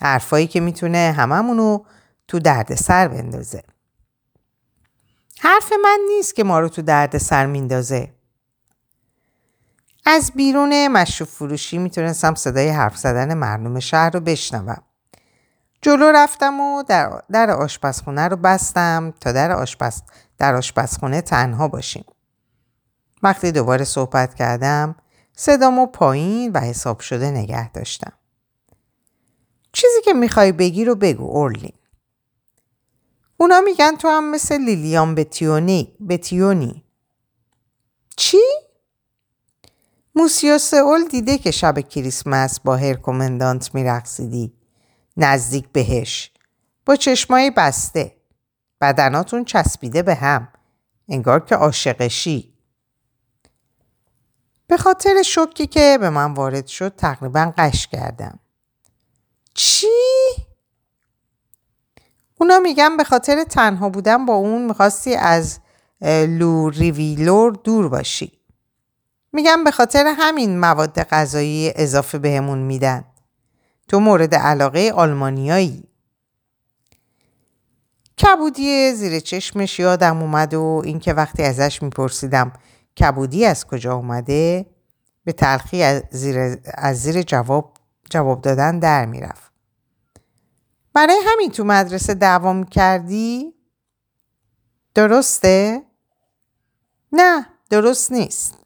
حرفایی 0.01 0.47
که 0.47 0.59
می‌تونه 0.59 1.13
هممونو 1.17 1.83
تو 2.27 2.39
درد 2.39 2.75
سر 2.75 3.07
بندازه. 3.07 3.63
حرف 5.39 5.73
من 5.83 5.99
نیست 6.07 6.35
که 6.35 6.43
ما 6.43 6.59
رو 6.59 6.69
تو 6.69 6.81
درد 6.81 7.17
سر 7.17 7.45
میندازه. 7.45 8.13
از 10.05 10.31
بیرون 10.35 10.87
مشروب 10.87 11.29
فروشی 11.29 11.77
می‌تونستم 11.77 12.35
صدای 12.35 12.69
حرف 12.69 12.97
زدن 12.97 13.33
مردم 13.33 13.79
شهر 13.79 14.09
رو 14.09 14.19
بشنوم. 14.19 14.83
جلو 15.87 16.11
رفتم 16.11 16.59
و 16.59 16.83
در, 16.83 17.21
در 17.31 17.51
آشپزخونه 17.51 18.27
رو 18.27 18.35
بستم 18.35 19.13
تا 19.21 19.31
در, 19.31 19.51
آشپز 19.51 20.01
در 20.37 20.55
آشپزخونه 20.55 21.21
تنها 21.21 21.67
باشیم. 21.67 22.05
وقتی 23.23 23.51
دوباره 23.51 23.85
صحبت 23.85 24.35
کردم 24.35 24.95
صدامو 25.33 25.85
پایین 25.85 26.51
و 26.51 26.59
حساب 26.59 26.99
شده 26.99 27.31
نگه 27.31 27.71
داشتم. 27.71 28.13
چیزی 29.73 30.01
که 30.05 30.13
می‌خوای 30.13 30.51
بگی 30.51 30.85
رو 30.85 30.95
بگو 30.95 31.37
اورلین. 31.37 31.73
اونا 33.37 33.61
میگن 33.61 33.95
تو 33.95 34.07
هم 34.07 34.31
مثل 34.31 34.57
لیلیان 34.57 35.15
بتیونی 35.15 35.97
بتیونی. 36.09 36.83
چی؟ 38.17 38.41
موسیو 40.15 40.57
سئول 40.57 41.07
دیده 41.07 41.37
که 41.37 41.51
شب 41.51 41.79
کریسمس 41.79 42.59
با 42.59 42.75
هرکومندانت 42.75 43.75
میرقصیدی 43.75 44.53
نزدیک 45.17 45.69
بهش. 45.69 46.31
با 46.85 46.95
چشمای 46.95 47.51
بسته. 47.51 48.15
بدناتون 48.81 49.45
چسبیده 49.45 50.03
به 50.03 50.15
هم. 50.15 50.47
انگار 51.09 51.45
که 51.45 51.55
عاشقشی. 51.55 52.53
به 54.67 54.77
خاطر 54.77 55.21
شوکی 55.21 55.67
که 55.67 55.97
به 56.01 56.09
من 56.09 56.33
وارد 56.33 56.67
شد 56.67 56.95
تقریبا 56.95 57.53
قش 57.57 57.87
کردم. 57.87 58.39
چی؟ 59.53 59.87
اونا 62.39 62.59
میگن 62.59 62.97
به 62.97 63.03
خاطر 63.03 63.43
تنها 63.43 63.89
بودن 63.89 64.25
با 64.25 64.33
اون 64.33 64.65
می‌خواستی 64.65 65.15
از 65.15 65.59
لو 66.27 66.69
ریویلور 66.69 67.53
دور 67.53 67.89
باشی. 67.89 68.39
میگم 69.33 69.63
به 69.63 69.71
خاطر 69.71 70.13
همین 70.17 70.59
مواد 70.59 71.03
غذایی 71.03 71.71
اضافه 71.75 72.17
بهمون 72.17 72.59
میدن. 72.59 73.05
تو 73.87 73.99
مورد 73.99 74.35
علاقه 74.35 74.91
آلمانیایی 74.95 75.83
کبودی 78.17 78.93
زیر 78.93 79.19
چشمش 79.19 79.79
یادم 79.79 80.21
اومد 80.21 80.53
و 80.53 80.81
اینکه 80.85 81.13
وقتی 81.13 81.43
ازش 81.43 81.83
میپرسیدم 81.83 82.53
کبودی 82.99 83.45
از 83.45 83.67
کجا 83.67 83.95
اومده 83.95 84.65
به 85.23 85.33
تلخی 85.33 85.83
از 85.83 86.03
زیر, 86.11 86.57
از 86.73 87.01
زیر 87.01 87.21
جواب, 87.21 87.73
جواب 88.09 88.41
دادن 88.41 88.79
در 88.79 89.05
می‌رفت. 89.05 89.51
برای 90.93 91.19
همین 91.25 91.51
تو 91.51 91.63
مدرسه 91.63 92.13
دوام 92.13 92.63
کردی؟ 92.63 93.53
درسته؟ 94.93 95.83
نه 97.11 97.47
درست 97.69 98.11
نیست. 98.11 98.57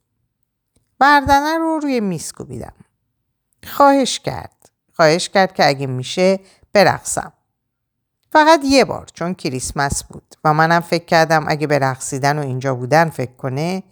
بردنه 1.00 1.58
رو 1.58 1.80
روی 1.80 2.00
میز 2.00 2.32
کوبیدم. 2.32 2.74
خواهش 3.68 4.20
کرد. 4.20 4.61
خواهش 5.02 5.30
کرد 5.30 5.54
که 5.54 5.68
اگه 5.68 5.88
میشه 5.88 6.40
برقصم. 6.74 7.34
فقط 8.32 8.62
یه 8.64 8.86
بار 8.86 9.08
چون 9.14 9.34
کریسمس 9.34 10.04
بود 10.04 10.36
و 10.44 10.54
منم 10.54 10.80
فکر 10.80 11.06
کردم 11.06 11.46
اگه 11.48 11.68
به 11.68 11.80
رقصیدن 11.80 12.40
و 12.40 12.42
اینجا 12.42 12.76
بودن 12.76 13.10
فکر 13.10 13.32
کنه 13.32 13.84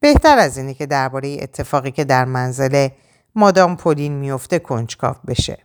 بهتر 0.00 0.38
از 0.38 0.58
اینه 0.58 0.74
که 0.74 0.86
درباره 0.86 1.36
اتفاقی 1.40 1.90
که 1.90 2.04
در 2.04 2.24
منزل 2.24 2.88
مادام 3.34 3.76
پولین 3.76 4.12
میفته 4.12 4.58
کنجکاف 4.58 5.16
بشه. 5.26 5.58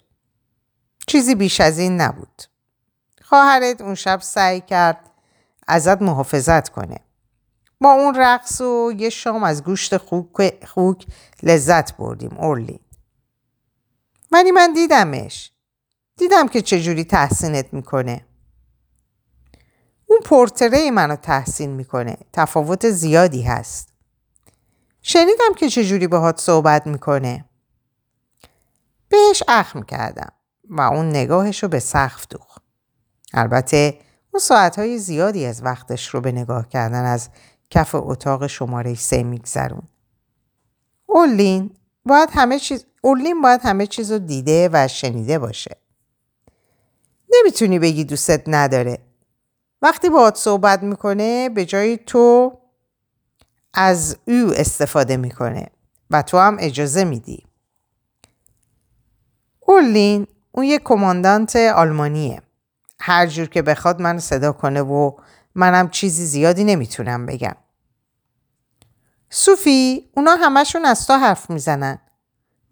چیزی 1.07 1.35
بیش 1.35 1.61
از 1.61 1.79
این 1.79 2.01
نبود. 2.01 2.43
خواهرت 3.21 3.81
اون 3.81 3.95
شب 3.95 4.19
سعی 4.21 4.61
کرد 4.61 4.99
ازت 5.67 6.01
محافظت 6.01 6.69
کنه. 6.69 6.99
با 7.81 7.91
اون 7.91 8.15
رقص 8.15 8.61
و 8.61 8.93
یه 8.97 9.09
شام 9.09 9.43
از 9.43 9.63
گوشت 9.63 9.97
خوک, 9.97 10.65
خوک 10.65 11.05
لذت 11.43 11.97
بردیم 11.97 12.37
اورلین. 12.37 12.79
ولی 14.35 14.51
من 14.51 14.73
دیدمش. 14.73 15.51
دیدم 16.17 16.47
که 16.47 16.61
چجوری 16.61 17.03
تحسینت 17.03 17.73
می‌کنه. 17.73 18.25
اون 20.05 20.19
پورتره 20.25 20.91
منو 20.91 21.15
تحسین 21.15 21.69
می‌کنه. 21.69 22.17
تفاوت 22.33 22.89
زیادی 22.89 23.41
هست. 23.41 23.93
شنیدم 25.01 25.53
که 25.57 25.69
چجوری 25.69 26.07
باهات 26.07 26.39
صحبت 26.41 26.87
می‌کنه. 26.87 27.45
بهش 29.09 29.43
اخم 29.47 29.83
کردم 29.83 30.31
و 30.69 30.81
اون 30.81 31.09
نگاهش 31.09 31.63
رو 31.63 31.69
به 31.69 31.79
سقف 31.79 32.27
دوخ. 32.29 32.57
البته 33.33 33.99
اون 34.33 34.39
ساعتهای 34.39 34.97
زیادی 34.97 35.45
از 35.45 35.63
وقتش 35.63 36.07
رو 36.07 36.21
به 36.21 36.31
نگاه 36.31 36.69
کردن 36.69 37.05
از 37.05 37.29
کف 37.69 37.95
اتاق 37.95 38.47
شماره 38.47 38.95
سه 38.95 39.23
میگذرون. 39.23 39.87
اولین 41.09 41.75
باید 42.05 42.29
همه 42.33 42.59
چیز 42.59 42.85
اولین 43.05 43.41
باید 43.41 43.61
همه 43.63 43.87
چیز 43.87 44.11
رو 44.11 44.19
دیده 44.19 44.69
و 44.73 44.87
شنیده 44.87 45.39
باشه. 45.39 45.77
نمی‌تونی 47.33 47.79
بگی 47.79 48.03
دوستت 48.03 48.43
نداره. 48.47 48.99
وقتی 49.81 50.09
باهات 50.09 50.35
صحبت 50.35 50.83
می‌کنه 50.83 51.49
به 51.49 51.65
جای 51.65 51.97
تو 51.97 52.57
از 53.73 54.17
او 54.27 54.53
استفاده 54.55 55.17
می‌کنه 55.17 55.67
و 56.11 56.21
تو 56.21 56.37
هم 56.37 56.57
اجازه 56.59 57.03
میدی. 57.03 57.45
اولین 59.67 60.27
اون 60.51 60.65
یه 60.65 60.79
کماندانت 60.79 61.55
آلمانیه. 61.55 62.41
هر 62.99 63.27
جور 63.27 63.47
که 63.49 63.61
بخواد 63.61 64.01
من 64.01 64.19
صدا 64.19 64.51
کنه 64.51 64.81
و 64.81 65.11
منم 65.55 65.89
چیزی 65.89 66.25
زیادی 66.25 66.63
نمی‌تونم 66.63 67.25
بگم. 67.25 67.55
صوفی 69.29 70.09
اونا 70.17 70.35
همشون 70.35 70.85
از 70.85 71.07
تو 71.07 71.13
حرف 71.13 71.49
می‌زنن. 71.49 71.99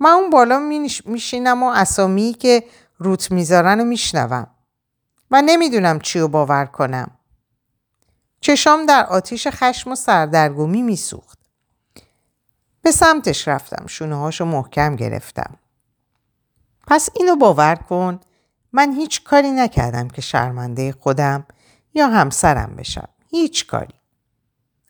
من 0.04 0.10
اون 0.10 0.30
بالا 0.30 0.60
میشینم 1.06 1.64
و 1.64 1.66
اسامی 1.66 2.34
که 2.34 2.64
روت 2.98 3.32
می‌ذارن 3.32 3.80
و 3.80 3.84
میشنوم. 3.84 4.48
و 5.32 5.42
نمی‌دونم 5.46 6.00
چی 6.00 6.20
رو 6.20 6.28
باور 6.28 6.66
کنم. 6.66 7.12
چشام 8.42 8.86
در 8.86 9.06
آتیش 9.06 9.48
خشم 9.48 9.92
و 9.92 9.96
سردرگمی 9.96 10.82
میسوخت. 10.82 11.40
به 12.82 12.92
سمتش 12.92 13.48
رفتم. 13.48 13.88
شونه 13.88 14.16
هاشو 14.16 14.46
محکم 14.46 14.96
گرفتم. 14.96 15.56
پس 16.88 17.10
اینو 17.16 17.36
باور 17.36 17.76
کن 17.76 18.20
من 18.74 18.92
هیچ 18.92 19.24
کاری 19.24 19.52
نکردم 19.52 20.08
که 20.08 20.22
شرمنده 20.22 20.92
خودم 20.92 21.46
یا 21.94 22.08
همسرم 22.08 22.76
بشم. 22.76 23.10
هیچ 23.30 23.68
کاری. 23.68 23.94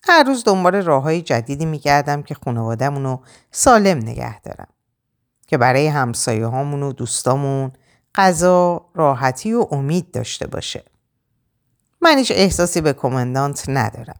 هر 0.08 0.24
روز 0.24 0.43
دنبال 0.43 0.75
راه 0.75 1.03
های 1.03 1.22
جدیدی 1.22 1.65
میگردم 1.65 2.24
که 2.24 2.36
خانوادهمون 2.36 3.20
سالم 3.51 3.98
نگه 3.98 4.41
دارم. 4.41 4.67
که 5.53 5.57
برای 5.57 5.88
همسایه 5.88 6.45
هامون 6.45 6.83
و 6.83 6.93
دوستامون 6.93 7.72
غذا، 8.15 8.86
راحتی 8.95 9.53
و 9.53 9.67
امید 9.72 10.12
داشته 10.12 10.48
باشه. 10.48 10.83
من 12.01 12.17
هیچ 12.17 12.31
احساسی 12.36 12.81
به 12.81 12.93
کماندانت 12.93 13.63
ندارم. 13.67 14.19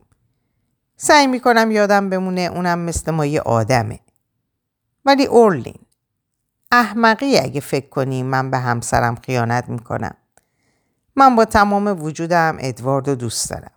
سعی 0.98 1.28
می‌کنم 1.28 1.72
یادم 1.72 2.10
بمونه 2.10 2.42
اونم 2.42 2.80
مثل 2.80 3.12
ما 3.12 3.25
یه 3.25 3.42
آدمه. 3.42 4.00
ولی 5.06 5.25
اورلین 5.25 5.80
احمقی 6.72 7.38
اگه 7.38 7.62
فکر 7.62 7.90
کنی 7.90 8.24
من 8.24 8.52
به 8.52 8.58
همسرم 8.58 9.16
خیانت 9.16 9.70
می‌کنم. 9.70 10.16
من 11.16 11.36
با 11.36 11.46
تمام 11.46 12.04
وجودم 12.04 12.58
ادوارد 12.60 13.10
دوست 13.10 13.50
دارم. 13.50 13.72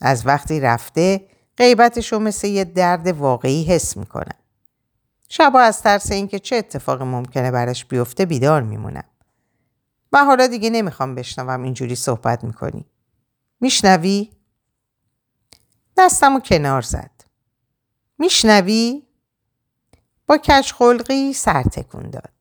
از 0.00 0.26
وقتی 0.26 0.60
رفته 0.60 1.26
غیبتش 1.56 2.12
رو 2.12 2.18
مثل 2.18 2.46
یه 2.46 2.64
درد 2.64 3.06
واقعی 3.06 3.64
حس 3.64 3.96
می‌کنم. 3.96 4.39
شبا 5.32 5.60
از 5.60 5.82
ترس 5.82 6.12
اینکه 6.12 6.38
چه 6.38 6.56
اتفاقی 6.56 7.04
ممکنه 7.04 7.50
برش 7.50 7.84
بیفته 7.84 8.26
بیدار 8.26 8.62
میمونم. 8.62 9.04
و 10.12 10.24
حالا 10.24 10.46
دیگه 10.46 10.70
نمی‌خوام 10.70 11.14
بشنوم 11.14 11.62
اینجوری 11.62 11.94
صحبت 11.94 12.44
می‌کنی. 12.44 12.86
میشنوی؟ 13.60 14.30
دستمو 15.96 16.40
کنار 16.40 16.82
زد. 16.82 17.10
میشنوی؟ 18.18 19.02
با 20.26 20.38
کش 20.38 20.72
خلقی 20.72 21.32
سر 21.32 21.62
تکون 21.62 22.10
داد. 22.10 22.32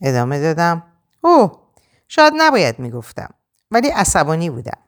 ادامه 0.00 0.40
دادم. 0.40 0.82
اوه 1.20 1.62
شاید 2.08 2.32
نباید 2.36 2.78
می‌گفتم. 2.78 3.34
ولی 3.70 3.88
عصبانی 3.88 4.50
بودم. 4.50 4.78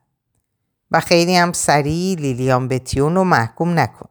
و 0.90 1.00
خیلی 1.00 1.36
هم 1.36 1.52
سریع 1.52 2.16
لیلیان 2.16 2.68
بتیون 2.68 3.14
رو 3.14 3.24
محکوم 3.24 3.78
نکن. 3.78 4.08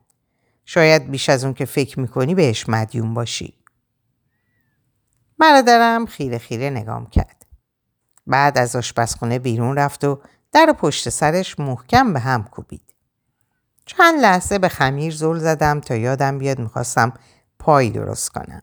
شاید 0.65 1.11
بیش 1.11 1.29
از 1.29 1.43
اون 1.43 1.53
که 1.53 1.65
فکر 1.65 1.99
می‌کنی 1.99 2.35
بهش 2.35 2.69
مدیون 2.69 3.13
باشی. 3.13 3.53
برادرم 5.37 6.05
خیره 6.05 6.37
خیره 6.37 6.69
نگام 6.69 7.05
کرد. 7.05 7.45
بعد 8.27 8.57
از 8.57 8.75
آشپزخونه 8.75 9.39
بیرون 9.39 9.77
رفت 9.77 10.03
و 10.03 10.21
در 10.51 10.75
پشت 10.79 11.09
سرش 11.09 11.59
محکم 11.59 12.13
به 12.13 12.19
هم 12.19 12.43
کوبید. 12.43 12.93
چند 13.85 14.19
لحظه 14.19 14.59
به 14.59 14.69
خمیر 14.69 15.15
زل 15.15 15.39
زدم 15.39 15.79
تا 15.79 15.95
یادم 15.95 16.37
بیاد 16.37 16.59
می‌خواستم 16.59 17.13
پایی 17.59 17.91
درست 17.91 18.29
کنم. 18.29 18.61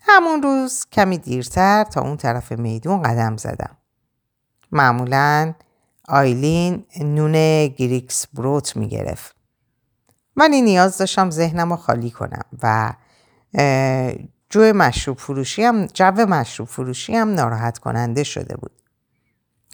همون 0.00 0.42
روز 0.42 0.86
کمی 0.92 1.18
دیرتر 1.18 1.84
تا 1.84 2.00
اون 2.00 2.16
طرف 2.16 2.52
میدون 2.52 3.02
قدم 3.02 3.36
زدم. 3.36 3.76
معمولا 4.72 5.54
آیلین 6.08 6.84
نون 7.00 7.66
گریکس 7.66 8.26
بروت 8.26 8.76
می‌گرفت. 8.76 9.35
ولی 10.36 10.62
نیاز 10.62 10.98
داشتم 10.98 11.30
ذهنم 11.30 11.70
رو 11.70 11.76
خالی 11.76 12.10
کنم 12.10 12.44
و 12.62 12.92
جو 14.50 14.72
مشروب 14.72 15.18
فروشی 15.18 15.62
هم 15.62 15.86
جو 15.86 16.26
مشروب 16.26 16.68
فروشی 16.68 17.16
هم 17.16 17.34
ناراحت 17.34 17.78
کننده 17.78 18.24
شده 18.24 18.56
بود. 18.56 18.72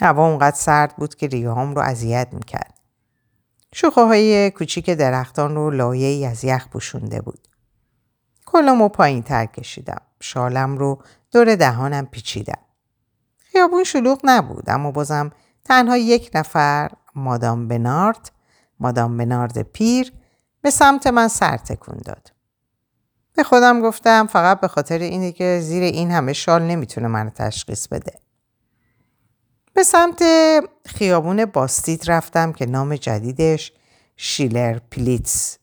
هوا 0.00 0.28
اونقدر 0.28 0.56
سرد 0.56 0.96
بود 0.96 1.14
که 1.14 1.26
ریهام 1.26 1.74
رو 1.74 1.82
اذیت 1.82 2.28
می‌کرد. 2.32 2.74
شوخه 3.74 4.00
های 4.00 4.50
کوچیک 4.50 4.90
درختان 4.90 5.54
رو 5.54 5.70
لایه 5.70 6.06
ای 6.06 6.26
از 6.26 6.44
یخ 6.44 6.68
پوشونده 6.68 7.20
بود. 7.20 7.48
کلم 8.46 8.82
رو 8.82 8.88
پایین 8.88 9.22
تر 9.22 9.46
کشیدم. 9.46 10.00
شالم 10.20 10.78
رو 10.78 11.02
دور 11.32 11.56
دهانم 11.56 12.06
پیچیدم. 12.06 12.58
خیابون 13.38 13.84
شلوغ 13.84 14.20
نبود 14.24 14.70
اما 14.70 14.90
بازم 14.90 15.30
تنها 15.64 15.96
یک 15.96 16.30
نفر 16.34 16.90
مادام 17.14 17.68
بنارد 17.68 18.32
مادام 18.80 19.16
بنارد 19.16 19.62
پیر 19.62 20.12
به 20.62 20.70
سمت 20.70 21.06
من 21.06 21.28
سر 21.28 21.56
تکون 21.56 21.98
داد. 22.04 22.32
به 23.34 23.42
خودم 23.42 23.80
گفتم 23.80 24.26
فقط 24.26 24.60
به 24.60 24.68
خاطر 24.68 24.98
اینه 24.98 25.32
که 25.32 25.60
زیر 25.62 25.82
این 25.82 26.10
همه 26.10 26.32
شال 26.32 26.62
نمی‌تونه 26.62 27.08
منو 27.08 27.30
تشخیص 27.30 27.88
بده. 27.88 28.12
به 29.74 29.82
سمت 29.82 30.22
خیابون 30.86 31.44
باستید 31.44 32.10
رفتم 32.10 32.52
که 32.52 32.66
نام 32.66 32.96
جدیدش 32.96 33.72
شیلر 34.16 34.78
پلیتس 34.78 35.58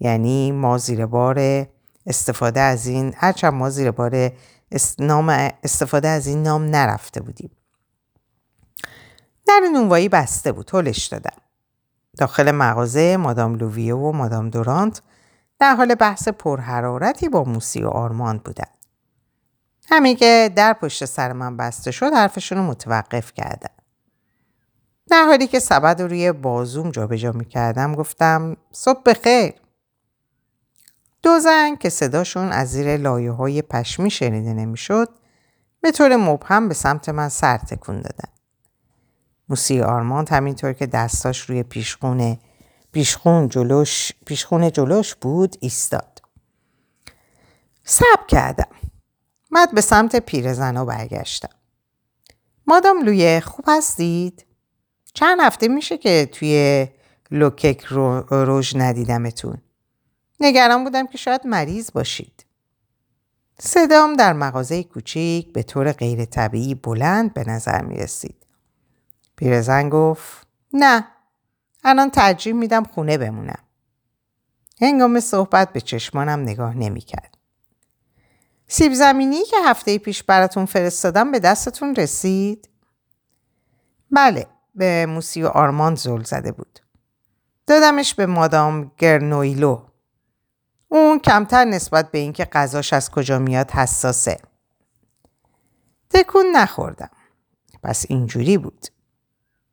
یعنی 0.00 0.52
ما 0.52 0.78
زیر 0.78 1.06
بار 1.06 1.66
استفاده 2.06 2.60
از 2.60 2.86
این 2.86 3.14
هرچند 3.16 3.52
ما 3.52 3.70
زیر 3.70 3.90
بار 3.90 4.32
استفاده 5.62 6.08
از 6.08 6.26
این 6.26 6.42
نام 6.42 6.64
نرفته 6.64 7.20
بودیم. 7.20 7.50
در 9.46 9.60
نونوایی 9.72 10.08
بسته 10.08 10.52
بود 10.52 10.70
هلش 10.74 11.06
دادم. 11.06 11.36
داخل 12.20 12.50
مغازه 12.50 13.16
مادام 13.16 13.54
لوویو 13.54 13.98
و 13.98 14.12
مادام 14.12 14.50
دورانت 14.50 15.02
در 15.58 15.74
حال 15.74 15.94
بحث 15.94 16.28
پرحرارتی 16.28 17.28
با 17.28 17.44
موسی 17.44 17.82
و 17.82 17.88
آرماند 17.88 18.42
بودند. 18.42 18.78
همین 19.88 20.16
که 20.16 20.52
در 20.56 20.72
پشت 20.72 21.04
سر 21.04 21.32
من 21.32 21.56
بسته 21.56 21.90
شد 21.90 22.12
حرفشون 22.12 22.58
رو 22.58 22.64
متوقف 22.64 23.32
کردن. 23.32 23.74
در 25.10 25.24
حالی 25.24 25.46
که 25.46 25.58
سبد 25.58 26.02
رو 26.02 26.08
روی 26.08 26.32
بازوم 26.32 26.90
جابجا 26.90 27.32
می‌کردم 27.32 27.94
گفتم 27.94 28.56
صبح 28.72 29.02
بخیر. 29.06 29.54
دو 31.22 31.38
زن 31.38 31.76
که 31.76 31.88
صداشون 31.88 32.52
از 32.52 32.70
زیر 32.70 32.96
لایه 32.96 33.30
های 33.30 33.62
پشمی 33.62 34.10
شنیده 34.10 34.52
نمی‌شد 34.52 35.08
به 35.80 35.92
طور 35.92 36.16
مبهم 36.16 36.68
به 36.68 36.74
سمت 36.74 37.08
من 37.08 37.28
سر 37.28 37.58
تکون 37.58 37.96
دادن. 37.96 38.39
موسی 39.50 39.80
آرماند 39.80 40.28
همینطور 40.28 40.72
که 40.72 40.86
دستاش 40.86 41.40
روی 41.40 41.62
پیشخونه 41.62 42.38
پیشخون 42.92 43.48
جلوش 43.48 44.12
پیشخون 44.26 44.72
جلوش 44.72 45.14
بود 45.14 45.56
ایستاد. 45.60 46.22
سب 47.84 48.26
کردم. 48.28 48.68
بعد 49.52 49.74
به 49.74 49.80
سمت 49.80 50.16
پیرزنا 50.16 50.84
برگشتم. 50.84 51.48
مادام 52.66 53.04
لویه 53.04 53.40
خوب 53.40 53.64
هستید؟ 53.68 54.46
چند 55.14 55.38
هفته 55.40 55.68
میشه 55.68 55.98
که 55.98 56.28
توی 56.32 56.86
لوکک 57.30 57.84
رو 57.84 58.20
روژ 58.30 58.76
ندیدمتون. 58.76 59.58
نگران 60.40 60.84
بودم 60.84 61.06
که 61.06 61.18
شاید 61.18 61.46
مریض 61.46 61.90
باشید. 61.92 62.44
صدام 63.58 64.16
در 64.16 64.32
مغازه 64.32 64.82
کوچیک 64.82 65.52
به 65.52 65.62
طور 65.62 65.92
غیر 65.92 66.24
طبیعی 66.24 66.74
بلند 66.74 67.34
به 67.34 67.44
نظر 67.44 67.82
می 67.82 67.96
رسید. 67.96 68.46
پیرزن 69.40 69.88
گفت 69.88 70.46
نه 70.72 71.06
الان 71.84 72.10
ترجیح 72.10 72.52
میدم 72.52 72.84
خونه 72.84 73.18
بمونم. 73.18 73.58
هنگام 74.80 75.20
صحبت 75.20 75.72
به 75.72 75.80
چشمانم 75.80 76.40
نگاه 76.40 76.76
نمی‌کرد. 76.76 77.38
سیب 78.68 78.94
زمینی 78.94 79.44
که 79.44 79.56
هفته 79.64 79.98
پیش 79.98 80.22
براتون 80.22 80.66
فرستادم 80.66 81.32
به 81.32 81.38
دستتون 81.38 81.94
رسید؟ 81.94 82.68
بله 84.10 84.46
به 84.74 85.06
موسی 85.06 85.42
و 85.42 85.46
آرماند 85.46 85.96
زل 85.96 86.22
زده 86.22 86.52
بود. 86.52 86.80
دادمش 87.66 88.14
به 88.14 88.26
مادام 88.26 88.92
گرنویلو. 88.98 89.82
اون 90.88 91.18
کمتر 91.18 91.64
نسبت 91.64 92.10
به 92.10 92.18
اینکه 92.18 92.44
غذاش 92.44 92.92
از 92.92 93.10
کجا 93.10 93.38
میاد 93.38 93.70
حساسه. 93.70 94.40
تکون 96.10 96.46
نخوردم. 96.56 97.10
پس 97.82 98.06
اینجوری 98.08 98.58
بود. 98.58 98.86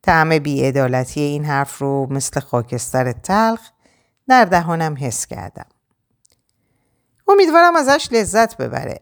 طعم 0.08 0.40
بیعدالتی 0.40 1.22
این 1.22 1.46
حرف 1.46 1.78
رو 1.78 2.08
مثل 2.10 2.40
خاکستر 2.40 3.12
تلخ 3.12 3.60
در 4.28 4.46
دهانم 4.46 4.96
حس 5.00 5.26
کردم. 5.26 5.66
امیدوارم 7.28 7.76
ازش 7.76 8.10
لذت 8.12 8.58
ببره. 8.58 9.00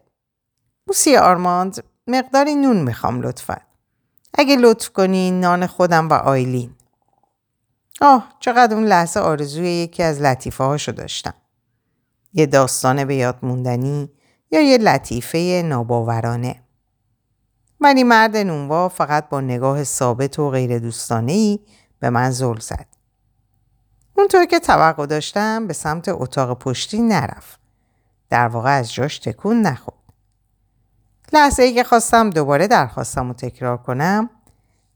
موسی 0.86 1.16
آرماند 1.16 1.84
مقداری 2.06 2.54
نون 2.54 2.76
می‌خوام 2.76 3.22
لطفا. 3.22 3.56
اگه 4.34 4.56
لطف 4.56 4.88
کنی 4.88 5.30
نان 5.30 5.66
خودم 5.66 6.08
و 6.08 6.12
آیلین. 6.12 6.74
آه 8.00 8.32
چقدر 8.40 8.74
اون 8.74 8.84
لحظه 8.84 9.20
آرزوی 9.20 9.68
یکی 9.68 10.02
از 10.02 10.20
لطیفه 10.20 10.64
هاشو 10.64 10.92
داشتم. 10.92 11.34
یه 12.32 12.46
داستان 12.46 13.04
به 13.04 13.14
یاد 13.14 13.38
موندنی 13.42 14.10
یا 14.50 14.60
یه 14.60 14.78
لطیفه 14.78 15.62
ناباورانه. 15.64 16.62
ولی 17.80 18.04
مرد 18.04 18.36
نونوا 18.36 18.88
فقط 18.88 19.28
با 19.28 19.40
نگاه 19.40 19.84
ثابت 19.84 20.38
و 20.38 20.50
غیر 20.50 20.78
دوستانه 20.78 21.32
ای 21.32 21.60
به 22.00 22.10
من 22.10 22.30
زل 22.30 22.58
زد. 22.58 22.86
اونطور 24.14 24.44
که 24.44 24.58
توقع 24.58 25.06
داشتم 25.06 25.66
به 25.66 25.72
سمت 25.72 26.08
اتاق 26.08 26.58
پشتی 26.58 27.02
نرفت. 27.02 27.60
در 28.30 28.48
واقع 28.48 28.78
از 28.78 28.92
جاش 28.92 29.18
تکون 29.18 29.60
نخورد. 29.60 29.96
لحظه 31.32 31.62
ای 31.62 31.74
که 31.74 31.84
خواستم 31.84 32.30
دوباره 32.30 32.66
درخواستم 32.66 33.28
رو 33.28 33.34
تکرار 33.34 33.76
کنم 33.76 34.30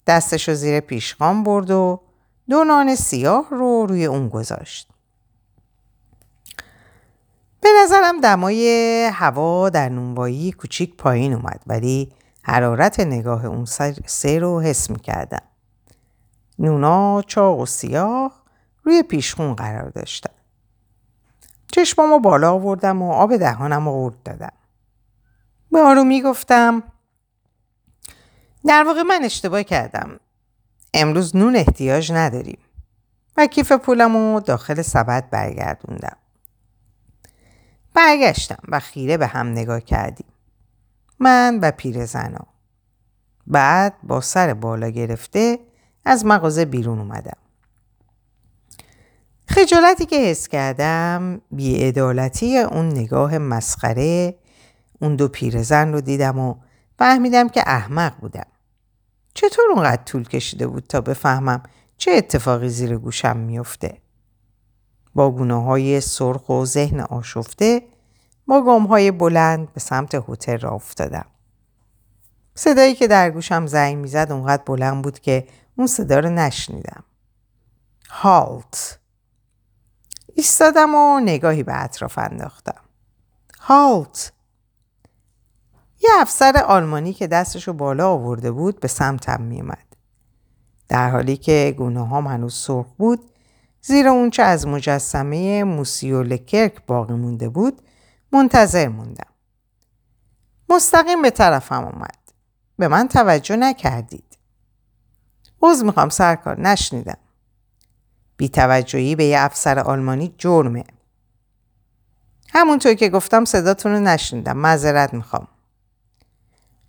دستش 0.07 0.49
رو 0.49 0.55
زیر 0.55 0.81
پیشخان 0.81 1.45
برد 1.45 1.71
و 1.71 2.01
دو 2.49 2.65
نان 2.65 2.95
سیاه 2.95 3.47
رو 3.51 3.87
روی 3.87 4.05
اون 4.05 4.29
گذاشت. 4.29 4.89
به 7.61 7.69
نظرم 7.83 8.21
دمای 8.21 9.11
هوا 9.13 9.71
در 9.71 9.89
نونوایی 9.89 10.53
کوچیک 10.53 10.97
پایین 10.97 11.33
اومد 11.33 11.63
ولی 11.67 12.13
حرارت 12.51 13.01
نگاه 13.01 13.45
اون 13.45 13.65
سه 14.07 14.39
رو 14.39 14.61
حس 14.61 14.91
می‌کردم. 14.91 15.43
نونا 16.59 17.23
چاق 17.23 17.59
و 17.59 17.67
سیاه 17.67 18.43
روی 18.85 19.03
پیشخون 19.03 19.55
قرار 19.55 19.89
داشتن. 19.91 20.35
چشمامو 21.73 22.19
بالا 22.19 22.53
آوردم 22.53 23.03
و 23.03 23.13
آب 23.13 23.37
دهانم 23.37 23.89
رو 23.89 23.95
ورد 23.95 24.23
دادم. 24.23 24.53
به 25.73 25.81
آرومی 25.81 26.23
گفتم 26.23 26.83
در 28.67 28.85
واقع 28.85 29.03
من 29.03 29.21
اشتباه 29.25 29.63
کردم. 29.63 30.21
امروز 30.95 31.37
نون 31.37 31.57
احتیاج 31.57 32.13
نداریم. 32.13 32.59
و 33.37 33.47
کیف 33.47 33.73
پولم 33.73 34.17
رو 34.17 34.41
داخل 34.41 34.83
سبد 34.83 35.31
برگردوندم. 35.31 36.17
برگشتم 37.95 38.63
و 38.69 38.81
خیره 38.81 39.17
به 39.17 39.27
هم 39.27 39.47
نگاه 39.47 39.81
کردیم. 39.81 40.27
من 41.21 41.59
و 41.63 41.71
پیرزنا. 41.71 42.47
بعد 43.47 43.95
با 44.03 44.21
سر 44.21 44.55
بالا 44.55 44.89
گرفته 44.89 45.59
از 46.05 46.27
مغازه 46.27 46.65
بیرون 46.65 46.99
اومدم. 46.99 47.37
خجالتی 49.47 50.07
که 50.07 50.17
حس 50.17 50.49
کردم 50.49 51.41
بیعدالتی 51.51 52.59
اون 52.59 52.89
نگاه 52.89 53.39
مسخره 53.39 54.35
اون 55.01 55.17
دو 55.17 55.29
پیرزن 55.29 55.93
رو 55.93 56.01
دیدم 56.01 56.39
و 56.39 56.55
فهمیدم 56.99 57.49
که 57.49 57.63
احمق 57.67 58.17
بودم. 58.21 58.47
چطور 59.35 59.65
اونقدر 59.75 60.03
طول 60.03 60.29
کشیده 60.29 60.67
بود 60.67 60.85
تا 60.89 61.01
بفهمم 61.01 61.63
چه 61.97 62.11
اتفاقی 62.11 62.69
زیر 62.69 62.97
گوشم 62.97 63.37
میفته؟ 63.37 63.99
با 65.15 65.31
گونه 65.31 65.65
های 65.65 66.01
سرخ 66.01 66.49
و 66.49 66.65
ذهن 66.65 67.01
آشفته 67.01 67.83
با 68.51 68.63
گام 68.63 68.87
های 68.87 69.11
بلند 69.11 69.73
به 69.73 69.81
سمت 69.81 70.15
هتل 70.29 70.59
را 70.59 70.71
افتادم. 70.71 71.27
صدایی 72.55 72.95
که 72.95 73.09
در 73.09 73.31
گوشم 73.31 73.67
زنگ 73.67 73.97
می‌زد 73.97 74.27
اونقدر 74.31 74.63
بلند 74.63 75.03
بود 75.05 75.19
که 75.19 75.47
اون 75.77 75.87
صدا 75.87 76.19
رو 76.19 76.31
نشنیدم. 76.31 77.05
هالت 78.09 78.99
ایستادم 80.35 80.95
و 80.95 81.21
نگاهی 81.21 81.63
به 81.63 81.85
اطراف 81.85 82.19
انداختم. 82.19 82.81
هالت 83.61 84.33
یه 86.01 86.11
افسر 86.21 86.65
آلمانی 86.67 87.13
که 87.13 87.27
دستشو 87.27 87.73
بالا 87.73 88.09
آورده 88.09 88.51
بود 88.51 88.81
به 88.81 88.89
سمتم 88.89 89.43
میومد. 89.43 89.97
در 90.89 91.11
حالی 91.11 91.37
که 91.37 91.75
گونه 91.79 92.09
هم 92.09 92.27
هنوز 92.27 92.55
سرخ 92.55 92.87
بود 92.99 93.31
زیر 93.83 94.09
اونچه 94.09 94.43
از 94.43 94.67
مجسمه 94.67 95.65
موسیو 95.65 96.23
لکرک 96.23 96.87
باقی 96.87 97.15
مونده 97.15 97.49
بود 97.49 97.83
منتظر 98.33 98.89
موندم. 98.89 99.31
مستقیم 100.69 101.23
به 101.23 101.31
طرفم 101.31 101.85
اومد. 101.85 102.19
به 102.79 102.89
من 102.89 103.09
توجه 103.09 103.57
نکردید. 103.57 104.39
عوض 105.63 105.85
می‌خوام 105.85 106.09
سرکار 106.09 106.61
نشنیدم. 106.61 107.19
بیتوجهی 108.37 109.17
به 109.17 109.25
یه 109.25 109.41
افسر 109.41 109.79
آلمانی 109.79 110.35
جرمه. 110.39 110.85
همونطور 112.49 112.95
که 112.95 113.09
گفتم 113.09 113.45
صداتون 113.45 113.93
رو 113.93 114.01
نشنیدم. 114.01 114.57
معذرت 114.57 115.15
می‌خوام. 115.15 115.49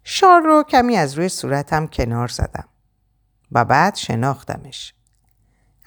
شار 0.03 0.41
رو 0.41 0.63
کمی 0.63 0.97
از 0.97 1.13
روی 1.13 1.29
صورتم 1.29 1.87
کنار 1.87 2.27
زدم. 2.27 2.67
و 3.51 3.65
بعد 3.65 3.95
شناختمش. 3.95 4.93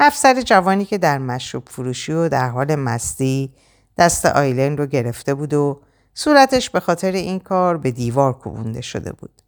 افسر 0.01 0.41
جوانی 0.41 0.85
که 0.85 0.99
در 0.99 1.19
مشروب 1.19 1.69
فروشی 1.69 2.13
و 2.13 2.29
در 2.29 2.49
حال 2.49 2.75
مستی 2.75 3.55
دست 3.99 4.27
آیلن 4.27 4.77
رو 4.77 4.87
گرفته 4.87 5.35
بود 5.35 5.55
و 5.55 5.83
صورتش 6.15 6.71
به 6.71 6.81
خاطر 6.81 7.13
این 7.13 7.41
کار 7.41 7.77
به 7.77 7.91
دیوار 7.91 8.39
کوبونده 8.39 8.81
شده 8.81 9.13
بود. 9.13 9.43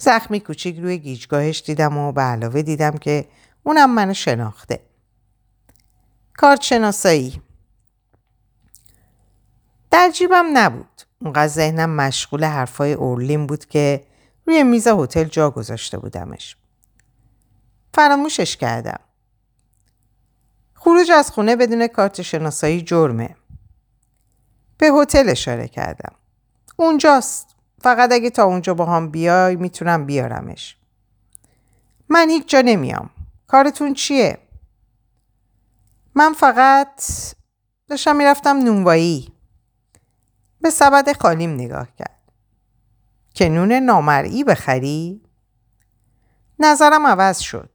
زخمی 0.00 0.40
کوچیک 0.40 0.78
روی 0.78 0.98
گیجگاهش 0.98 1.62
دیدم 1.66 1.96
و 1.98 2.12
به 2.12 2.22
علاوه 2.22 2.62
دیدم 2.62 2.90
که 2.90 3.28
اونم 3.62 3.94
منو 3.94 4.14
شناخته. 4.14 4.80
کارت 6.36 6.62
شناسایی 6.62 7.42
در 9.90 10.10
جیبم 10.10 10.46
نبود. 10.54 11.02
اونقدر 11.20 11.48
ذهنم 11.48 11.90
مشغول 11.90 12.44
حرفای 12.44 12.92
اورلین 12.92 13.46
بود 13.46 13.64
که 13.64 14.04
روی 14.46 14.62
میز 14.62 14.86
هتل 14.86 15.24
جا 15.24 15.50
گذاشته 15.50 15.98
بودمش. 15.98 16.56
فراموشش 17.94 18.56
کردم. 18.56 19.00
خروج 20.84 21.10
از 21.10 21.30
خونه 21.30 21.56
بدون 21.56 21.86
کارت 21.86 22.22
شناسایی 22.22 22.82
جرمه. 22.82 23.36
به 24.78 24.86
هتل 24.86 25.28
اشاره 25.28 25.68
کردم. 25.68 26.14
اونجاست. 26.76 27.46
فقط 27.82 28.12
اگه 28.12 28.30
تا 28.30 28.44
اونجا 28.44 28.74
با 28.74 28.86
هم 28.86 29.10
بیای 29.10 29.56
می‌تونم 29.56 30.06
بیارمش. 30.06 30.76
من 32.08 32.30
هیچ 32.30 32.48
جا 32.48 32.60
نمیام. 32.60 33.10
کارتون 33.46 33.94
چیه؟ 33.94 34.38
من 36.14 36.32
فقط 36.32 37.02
داشتم 37.88 38.16
می‌رفتم 38.16 38.56
نونوایی. 38.56 39.32
به 40.60 40.70
سبد 40.70 41.16
خالیم 41.20 41.54
نگاه 41.54 41.88
کرد. 41.96 42.32
که 43.34 43.48
نون 43.48 43.72
نامرئی 43.72 44.44
بخری؟ 44.44 45.22
نظرم 46.58 47.06
عوض 47.06 47.38
شد. 47.38 47.70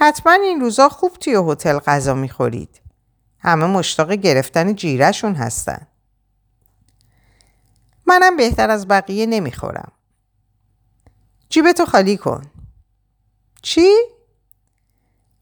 حتما 0.00 0.32
این 0.32 0.60
روزا 0.60 0.88
خوب 0.88 1.12
توی 1.12 1.34
هتل 1.46 1.78
غذا 1.78 2.14
می‌خورید. 2.14 2.80
همه 3.38 3.66
مشتاق 3.66 4.12
گرفتن 4.12 4.74
جیرهشون 4.74 5.34
هستن. 5.34 5.86
منم 8.06 8.36
بهتر 8.36 8.70
از 8.70 8.88
بقیه 8.88 9.26
نمی‌خورم. 9.26 9.92
جیبتو 11.48 11.84
خالی 11.84 12.16
کن. 12.16 12.42
چی؟ 13.62 13.90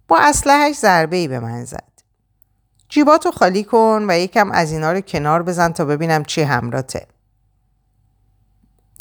با 0.09 0.19
اسلحهش 0.19 0.77
ضربه 0.77 1.17
ای 1.17 1.29
به 1.29 1.41
من 1.41 1.65
زد. 1.65 1.93
جیباتو 2.89 3.31
خالی 3.31 3.65
کن 3.65 4.07
و 4.09 4.19
یکم 4.19 4.53
از 4.53 4.73
اینا 4.73 4.93
رو 4.93 5.01
کنار 5.01 5.43
بزن 5.43 5.73
تا 5.73 5.85
ببینم 5.85 6.25
چی 6.25 6.43
همراته. 6.43 7.07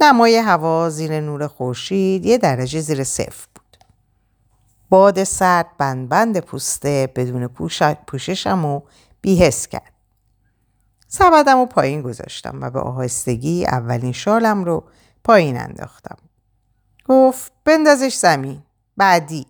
نمای 0.02 0.36
هوا 0.38 0.90
زیر 0.90 1.20
نور 1.20 1.48
خورشید 1.48 2.26
یه 2.26 2.38
درجه 2.38 2.82
زیر 2.82 3.04
صفر. 3.04 3.48
باد 4.90 5.24
سرد 5.24 5.78
بند 5.78 6.10
بند 6.10 6.40
پوسته 6.40 7.14
بدون 7.16 7.48
پوششم 8.08 8.66
و 8.66 8.82
بیهس 9.22 9.68
کرد. 9.68 9.94
سبدم 11.08 11.58
رو 11.58 11.66
پایین 11.66 12.02
گذاشتم 12.02 12.62
و 12.62 12.70
به 12.70 12.80
آهستگی 12.80 13.66
اولین 13.66 14.12
شالم 14.12 14.64
رو 14.64 14.84
پایین 15.24 15.60
انداختم. 15.60 16.18
گفت 17.06 17.52
بندازش 17.66 18.16
زمین. 18.16 18.64
بعدی. 18.98 19.48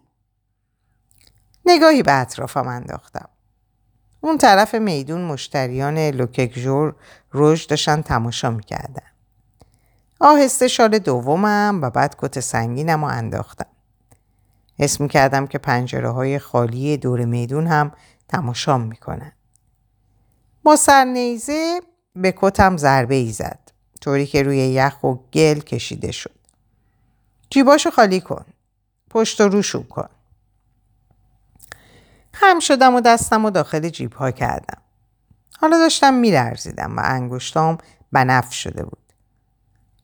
نگاهی 1.66 2.04
به 2.04 2.14
اطرافم 2.22 2.68
انداختم. 2.68 3.30
اون 4.22 4.38
طرف 4.38 4.76
میدون 4.76 5.22
مشتریان 5.22 5.98
لوککجور 6.00 6.96
روش 7.32 7.66
داشتن 7.66 8.02
تماشا 8.02 8.52
می‌کردن. 8.52 9.08
آهسته 10.20 10.68
شال 10.68 11.00
دومم 11.00 11.80
و 11.82 11.90
بعد 11.90 12.16
کت 12.18 12.40
سنگینم 12.40 13.06
رو 13.06 13.12
انداختم. 13.12 13.75
حس 14.80 15.02
می‌کردم 15.02 15.48
که 15.48 15.58
پنجره 15.58 16.10
های 16.10 16.40
خالی 16.40 16.98
دور 16.98 17.26
میدون 17.26 17.68
هم 17.68 17.92
تماشام 18.28 18.82
می‌کنن. 18.82 19.32
با 20.64 20.76
سرنیزه 20.76 21.82
به 22.16 22.34
کتم 22.38 22.78
ضربه 22.78 23.16
ای 23.16 23.32
زد. 23.32 23.60
طوری 24.02 24.26
که 24.26 24.44
روی 24.44 24.58
یخ 24.58 25.04
و 25.04 25.14
گل 25.14 25.60
کشیده 25.60 26.12
شد. 26.12 26.36
جیباشو 27.50 27.92
خالی 27.92 28.22
کن. 28.22 28.46
پشت 29.10 29.42
و 29.42 29.48
روشون 29.48 29.84
کن. 29.84 30.10
خم 32.34 32.60
شدم 32.60 32.96
و 32.96 33.02
دستم 33.02 33.46
و 33.46 33.50
داخل 33.50 33.90
جیب 33.90 34.14
ها 34.14 34.32
کردم. 34.32 34.82
حالا 35.58 35.78
داشتم 35.78 36.14
میلرزیدم 36.14 36.98
و 36.98 37.02
انگشتام 37.04 37.78
بنف 38.12 38.54
شده 38.54 38.84
بود. 38.84 39.14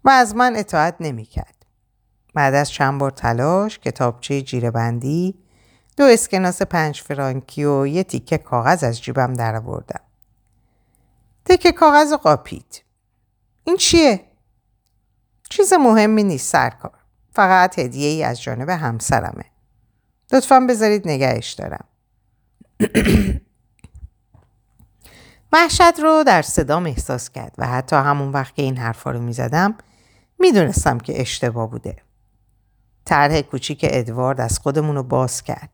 و 0.03 0.09
از 0.09 0.35
من 0.35 0.55
اطاعت 0.55 0.95
نمی‌کرد. 0.99 1.60
بعد 2.33 2.53
از 2.53 2.71
چند 2.71 2.99
بار 2.99 3.11
تلاش 3.11 3.79
کتابچه 3.79 4.41
جیره 4.41 4.71
بندی 4.71 5.35
دو 5.97 6.03
اسکناس 6.03 6.61
پنج 6.61 7.01
فرانکی 7.01 7.63
و 7.65 7.87
یه 7.87 8.03
تیکه 8.03 8.37
کاغذ 8.37 8.83
از 8.83 9.01
جیبم 9.01 9.33
در 9.33 9.55
آوردم. 9.55 10.01
تکه 11.45 11.71
کاغذ 11.71 12.13
قاپید. 12.13 12.83
این 13.63 13.77
چیه؟ 13.77 14.19
چیز 15.49 15.73
مهمی 15.73 16.23
نیست 16.23 16.51
سرکار. 16.51 16.97
فقط 17.33 17.79
هدیه 17.79 18.09
ای 18.09 18.23
از 18.23 18.41
جانب 18.41 18.69
همسرمه. 18.69 19.45
لطفا 20.33 20.59
بذارید 20.59 21.07
نگهش 21.07 21.51
دارم. 21.51 21.85
وحشت 25.53 25.99
رو 25.99 26.23
در 26.23 26.41
صدام 26.41 26.85
احساس 26.85 27.29
کرد 27.29 27.55
و 27.57 27.67
حتی 27.67 27.95
همون 27.95 28.31
وقت 28.31 28.55
که 28.55 28.61
این 28.61 28.77
حرفا 28.77 29.11
رو 29.11 29.19
می‌زدم 29.19 29.75
می‌دونستم 30.39 30.97
که 30.97 31.21
اشتباه 31.21 31.69
بوده. 31.69 31.95
طرح 33.05 33.41
کوچیک 33.41 33.85
ادوارد 33.89 34.41
از 34.41 34.59
خودمون 34.59 34.95
رو 34.95 35.03
باز 35.03 35.43
کرد. 35.43 35.69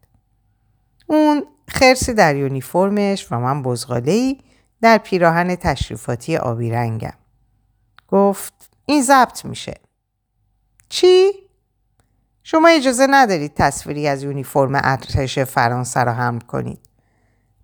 اون 1.07 1.43
خرسی 1.67 2.13
در 2.13 2.35
یونیفرمش 2.35 3.31
و 3.31 3.39
من 3.39 3.63
بزغاله 3.63 4.37
در 4.81 4.97
پیراهن 4.97 5.55
تشریفاتی 5.55 6.37
آبی 6.37 6.69
رنگم. 6.71 7.13
گفت 8.07 8.53
این 8.85 9.03
ضبط 9.03 9.45
میشه. 9.45 9.73
چی؟ 10.89 11.31
شما 12.43 12.67
اجازه 12.67 13.07
ندارید 13.09 13.53
تصویری 13.53 14.07
از 14.07 14.23
یونیفرم 14.23 14.71
ارتش 14.75 15.39
فرانسه 15.39 16.03
را 16.03 16.13
حمل 16.13 16.39
کنید. 16.39 16.79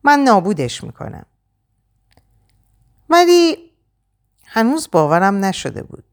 من 0.03 0.19
نابودش 0.19 0.83
می‌کنم. 0.83 1.25
ولی 3.09 3.57
هنوز 4.45 4.89
باورم 4.91 5.45
نشده 5.45 5.83
بود. 5.83 6.03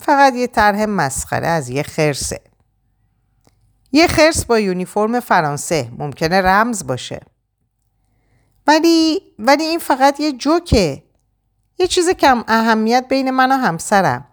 فقط 0.00 0.34
یه 0.34 0.46
طرح 0.46 0.84
مسخره 0.84 1.46
از 1.46 1.68
یه 1.68 1.82
خرسه. 1.82 2.40
یه 3.92 4.06
خرس 4.06 4.44
با 4.44 4.58
یونیفرم 4.58 5.20
فرانسه 5.20 5.90
ممکنه 5.98 6.40
رمز 6.40 6.86
باشه. 6.86 7.20
ولی 8.66 9.20
ولی 9.38 9.64
این 9.64 9.78
فقط 9.78 10.20
یه 10.20 10.32
جوکه. 10.32 11.02
یه 11.78 11.86
چیز 11.86 12.08
کم 12.08 12.44
اهمیت 12.48 13.06
بین 13.08 13.30
من 13.30 13.52
و 13.52 13.54
همسرم. 13.54 14.24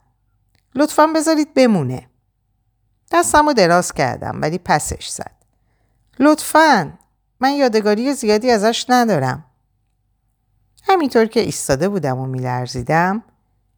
لطفا 0.76 1.08
بذارید 1.08 1.54
بمونه. 1.54 2.10
دستم 3.12 3.48
رو 3.48 3.54
دراز 3.54 3.94
کردم 3.94 4.42
ولی 4.42 4.58
پسش 4.58 5.08
زد. 5.08 5.36
لطفا 6.20 6.94
من 7.40 7.52
یادگاری 7.52 8.14
زیادی 8.14 8.52
ازش 8.52 8.86
ندارم. 8.90 9.46
همینطور 10.84 11.26
که 11.26 11.40
ایستاده 11.40 11.90
بودم 11.90 12.18
و 12.18 12.26
میلرزیدم 12.26 13.24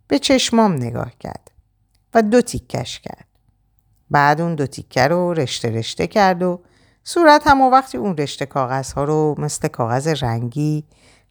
به 0.08 0.20
چشمام 0.20 0.74
نگاه 0.74 1.12
کرد 1.20 1.52
و 2.14 2.22
دو 2.22 2.42
تیکش 2.42 3.00
کرد. 3.00 3.29
بعد 4.12 4.42
اون 4.42 4.56
دو 4.56 4.68
تیکه 4.68 5.08
رو 5.08 5.34
رشته 5.34 5.70
رشته 5.70 6.08
کرد 6.08 6.44
و 6.44 6.60
صورت 7.04 7.48
هم 7.48 7.62
و 7.62 7.70
وقتی 7.70 7.98
اون 7.98 8.18
رشته 8.18 8.46
کاغذ 8.46 8.92
ها 8.92 9.04
رو 9.04 9.36
مثل 9.38 9.68
کاغذ 9.68 10.08
رنگی 10.08 10.84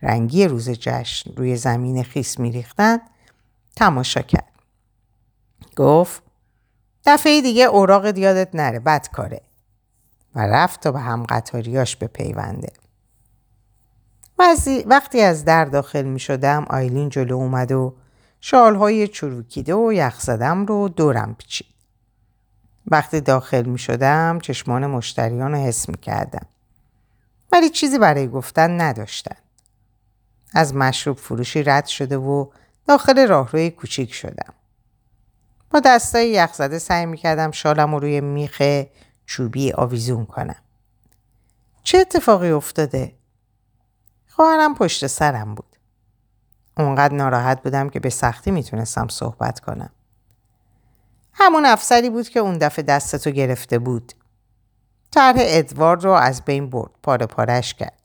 رنگی 0.02 0.48
روز 0.48 0.70
جشن 0.70 1.32
روی 1.36 1.56
زمین 1.56 2.02
خیس 2.02 2.38
میریختن 2.38 2.98
تماشا 3.76 4.22
کرد. 4.22 4.52
گفت 5.76 6.22
دفعه 7.06 7.40
دیگه 7.42 7.64
اوراق 7.64 8.10
دیادت 8.10 8.54
نره 8.54 8.78
بد 8.78 9.08
کاره 9.12 9.40
و 10.34 10.40
رفت 10.40 10.80
تا 10.80 10.92
به 10.92 11.00
هم 11.00 11.22
قطاریاش 11.22 11.96
به 11.96 12.06
پیونده. 12.06 12.72
وقتی 14.86 15.20
از 15.20 15.44
در 15.44 15.64
داخل 15.64 16.02
می 16.02 16.20
شدم 16.20 16.66
آیلین 16.70 17.08
جلو 17.08 17.36
اومد 17.36 17.72
و 17.72 17.94
شالهای 18.40 19.08
چروکیده 19.08 19.74
و 19.74 19.92
یخ 19.92 20.20
زدم 20.20 20.66
رو 20.66 20.88
دورم 20.88 21.34
پیچید. 21.34 21.77
وقتی 22.90 23.20
داخل 23.20 23.62
می 23.62 23.78
شدم 23.78 24.38
چشمان 24.42 24.86
مشتریان 24.86 25.52
رو 25.52 25.58
حس 25.58 25.88
می 25.88 25.96
کردم. 25.96 26.46
ولی 27.52 27.70
چیزی 27.70 27.98
برای 27.98 28.28
گفتن 28.28 28.80
نداشتن. 28.80 29.36
از 30.54 30.74
مشروب 30.74 31.16
فروشی 31.16 31.62
رد 31.62 31.86
شده 31.86 32.16
و 32.16 32.50
داخل 32.86 33.26
راهروی 33.26 33.70
کوچیک 33.70 34.14
شدم. 34.14 34.54
با 35.70 35.80
دستای 35.80 36.30
یخزده 36.30 36.78
سعی 36.78 37.06
می 37.06 37.16
کردم 37.16 37.50
شالم 37.50 37.94
رو 37.94 38.00
روی 38.00 38.20
میخ 38.20 38.62
چوبی 39.26 39.72
آویزون 39.72 40.26
کنم. 40.26 40.62
چه 41.82 41.98
اتفاقی 41.98 42.50
افتاده؟ 42.50 43.14
خواهرم 44.26 44.74
پشت 44.74 45.06
سرم 45.06 45.54
بود. 45.54 45.76
اونقدر 46.76 47.14
ناراحت 47.14 47.62
بودم 47.62 47.88
که 47.88 48.00
به 48.00 48.10
سختی 48.10 48.50
می‌تونستم 48.50 49.08
صحبت 49.08 49.60
کنم. 49.60 49.90
همون 51.40 51.64
افسری 51.64 52.10
بود 52.10 52.28
که 52.28 52.40
اون 52.40 52.58
دفعه 52.58 52.82
دستتو 52.82 53.30
گرفته 53.30 53.78
بود. 53.78 54.12
طرح 55.10 55.36
ادوارد 55.38 56.04
رو 56.04 56.10
از 56.10 56.44
بین 56.44 56.70
برد. 56.70 56.90
پاره 57.02 57.26
پارش 57.26 57.74
کرد. 57.74 57.98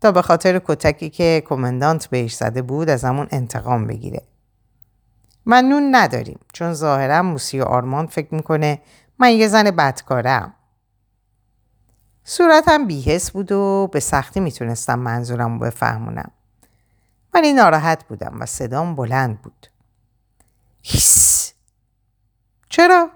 تا 0.00 0.12
به 0.12 0.22
خاطر 0.22 0.60
کتکی 0.64 1.10
که 1.10 1.42
کمندانت 1.46 2.06
بهش 2.06 2.34
زده 2.34 2.62
بود 2.62 2.88
از 2.88 3.04
همون 3.04 3.28
انتقام 3.30 3.86
بگیره. 3.86 4.22
من 5.46 5.64
نون 5.64 5.94
نداریم 5.94 6.38
چون 6.52 6.72
ظاهرا 6.72 7.22
موسی 7.22 7.60
و 7.60 7.64
آرمان 7.64 8.06
فکر 8.06 8.34
می‌کنه 8.34 8.82
من 9.18 9.32
یه 9.32 9.48
زن 9.48 9.70
بدکارم. 9.70 10.54
صورتم 12.24 12.86
بیهس 12.86 13.30
بود 13.30 13.52
و 13.52 13.88
به 13.92 14.00
سختی 14.00 14.40
می‌تونستم 14.40 14.98
منظورم 14.98 15.52
رو 15.52 15.58
بفهمونم. 15.58 16.30
ولی 17.34 17.52
ناراحت 17.52 18.04
بودم 18.04 18.36
و 18.40 18.46
صدام 18.46 18.96
بلند 18.96 19.42
بود. 19.42 19.66
هیس 20.82 21.52
چرا؟ 22.78 23.10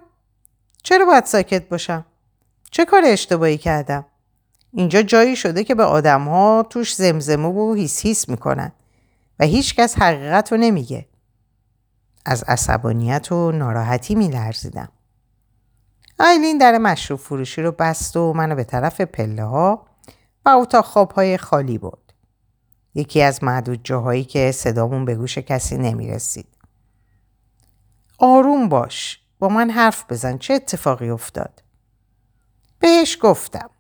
چرا 0.83 1.05
باید 1.05 1.25
ساکت 1.25 1.69
باشم؟ 1.69 2.05
چه 2.71 2.85
کار 2.85 3.03
اشتباهی 3.05 3.59
کردم؟ 3.59 4.05
اینجا 4.73 5.03
جایی 5.03 5.37
شده 5.37 5.65
که 5.65 5.75
به 5.75 5.85
آدم 5.85 6.29
ها 6.29 6.67
توش 6.71 6.95
زمزمه 6.95 7.49
و 7.49 7.75
هیس 7.75 8.01
هیس 8.01 8.29
می‌کنن 8.29 8.73
و 9.39 9.45
هیچکس 9.45 9.99
حقیقت 9.99 10.53
رو 10.53 10.59
نمیگه. 10.59 11.09
از 12.27 12.43
عصبانیت 12.43 13.33
و 13.33 13.53
ناراحتی 13.53 14.15
میلرزیدم. 14.15 14.89
آیلین 16.19 16.59
در 16.59 16.79
مشروب 16.79 17.21
فروشی 17.21 17.63
رو 17.63 17.73
بست 17.73 18.17
و 18.17 18.33
منو 18.33 18.55
به 18.55 18.65
طرف 18.65 19.01
پله 19.01 19.45
ها 19.45 19.87
و 20.45 20.49
اتاق 20.49 20.85
خواب 20.85 21.11
های 21.11 21.39
خالی 21.39 21.79
برد. 21.79 22.13
یکی 22.95 23.23
از 23.23 23.45
معدود 23.45 23.81
جاهایی 23.85 24.25
که 24.25 24.53
صدامون 24.53 25.05
به 25.05 25.15
گوش 25.15 25.39
کسی 25.39 25.77
نمی 25.77 26.11
رسید. 26.11 26.47
آروم 28.19 28.69
باش. 28.69 29.22
با 29.43 29.49
من 29.49 29.71
حرف 29.71 30.05
بزن. 30.09 30.39
چه 30.39 30.55
اتفاقی 30.55 31.11
افتاد؟ 31.11 31.63
بهش 32.79 33.19
گفتم. 33.21 33.71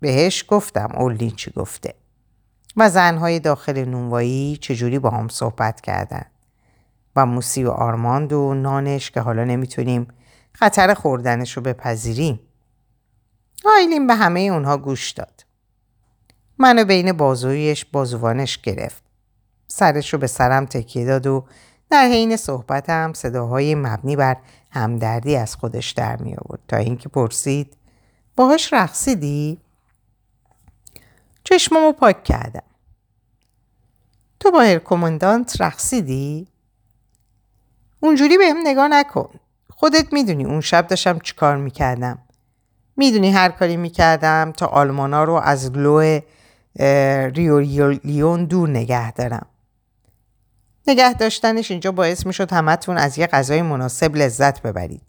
بهش 0.00 0.44
گفتم 0.48 0.88
اولین 0.94 1.30
چی 1.30 1.50
گفته. 1.50 1.94
و 2.76 2.90
زنهای 2.90 3.40
داخل 3.40 3.84
نونوایی 3.84 4.56
چجوری 4.56 4.98
با 4.98 5.10
هم 5.10 5.28
صحبت 5.28 5.80
کردن. 5.80 6.24
و 7.16 7.26
موسی 7.26 7.64
و 7.64 7.70
آرماند 7.70 8.32
و 8.32 8.54
نانش 8.54 9.10
که 9.10 9.20
حالا 9.20 9.44
نمی‌تونیم 9.44 10.08
خطر 10.52 10.94
خوردنش 10.94 11.56
رو 11.56 11.62
بپذیریم. 11.62 12.40
آیلین 13.64 14.06
به 14.06 14.14
همه 14.14 14.40
اونها 14.40 14.76
گوش 14.76 15.10
داد. 15.10 15.44
منو 16.58 16.84
بین 16.84 17.12
بازویش 17.12 17.84
بازوانش 17.84 18.58
گرفت. 18.58 19.02
سرش 19.66 20.12
رو 20.12 20.18
به 20.18 20.26
سرم 20.26 20.66
تکیه 20.66 21.04
داد 21.04 21.26
و 21.26 21.44
در 21.90 22.04
حین 22.04 22.36
صحبتم 22.36 23.12
صداهای 23.12 23.74
مبنی 23.74 24.16
بر 24.16 24.36
همدردی 24.70 25.36
از 25.36 25.56
خودش 25.56 25.90
در 25.90 26.16
می 26.16 26.34
آورد 26.34 26.60
تا 26.68 26.76
اینکه 26.76 27.08
پرسید 27.08 27.76
باهاش 28.36 28.72
رقصیدی؟ 28.72 29.60
چشممو 31.44 31.92
پاک 31.92 32.24
کردم. 32.24 32.62
تو 34.40 34.50
با 34.50 34.60
هر 34.60 34.78
کماندانت 34.78 35.60
رقصیدی؟ 35.60 36.48
اونجوری 38.00 38.38
بهم 38.38 38.56
نگاه 38.64 38.88
نکن. 38.88 39.30
خودت 39.70 40.12
می‌دونی 40.12 40.44
اون 40.44 40.60
شب 40.60 40.86
داشتم 40.86 41.18
چیکار 41.18 41.56
می‌کردم. 41.56 42.18
می‌دونی 42.96 43.30
هر 43.30 43.48
کاری 43.48 43.76
می‌کردم 43.76 44.52
تا 44.56 44.66
آلمانا 44.66 45.24
رو 45.24 45.34
از 45.34 45.72
گلو 45.72 46.20
ریولیون 47.34 48.44
دور 48.44 48.68
نگه 48.68 49.12
دارم. 49.12 49.46
نگه 50.88 51.14
داشتنش 51.14 51.70
اینجا 51.70 51.92
باعث 51.92 52.26
می‌شد 52.26 52.52
همتون 52.52 52.96
از 52.96 53.18
یه 53.18 53.26
غذای 53.26 53.62
مناسب 53.62 54.16
لذت 54.16 54.62
ببرید. 54.62 55.02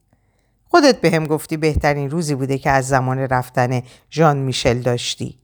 خودت 0.69 1.01
به 1.01 1.11
هم 1.11 1.27
گفتی 1.27 1.57
بهترین 1.57 2.09
روزی 2.09 2.35
بوده 2.35 2.57
که 2.57 2.69
از 2.69 2.87
زمان 2.87 3.19
رفتن 3.19 3.81
ژان 4.11 4.37
میشل 4.37 4.79
داشتی. 4.81 5.39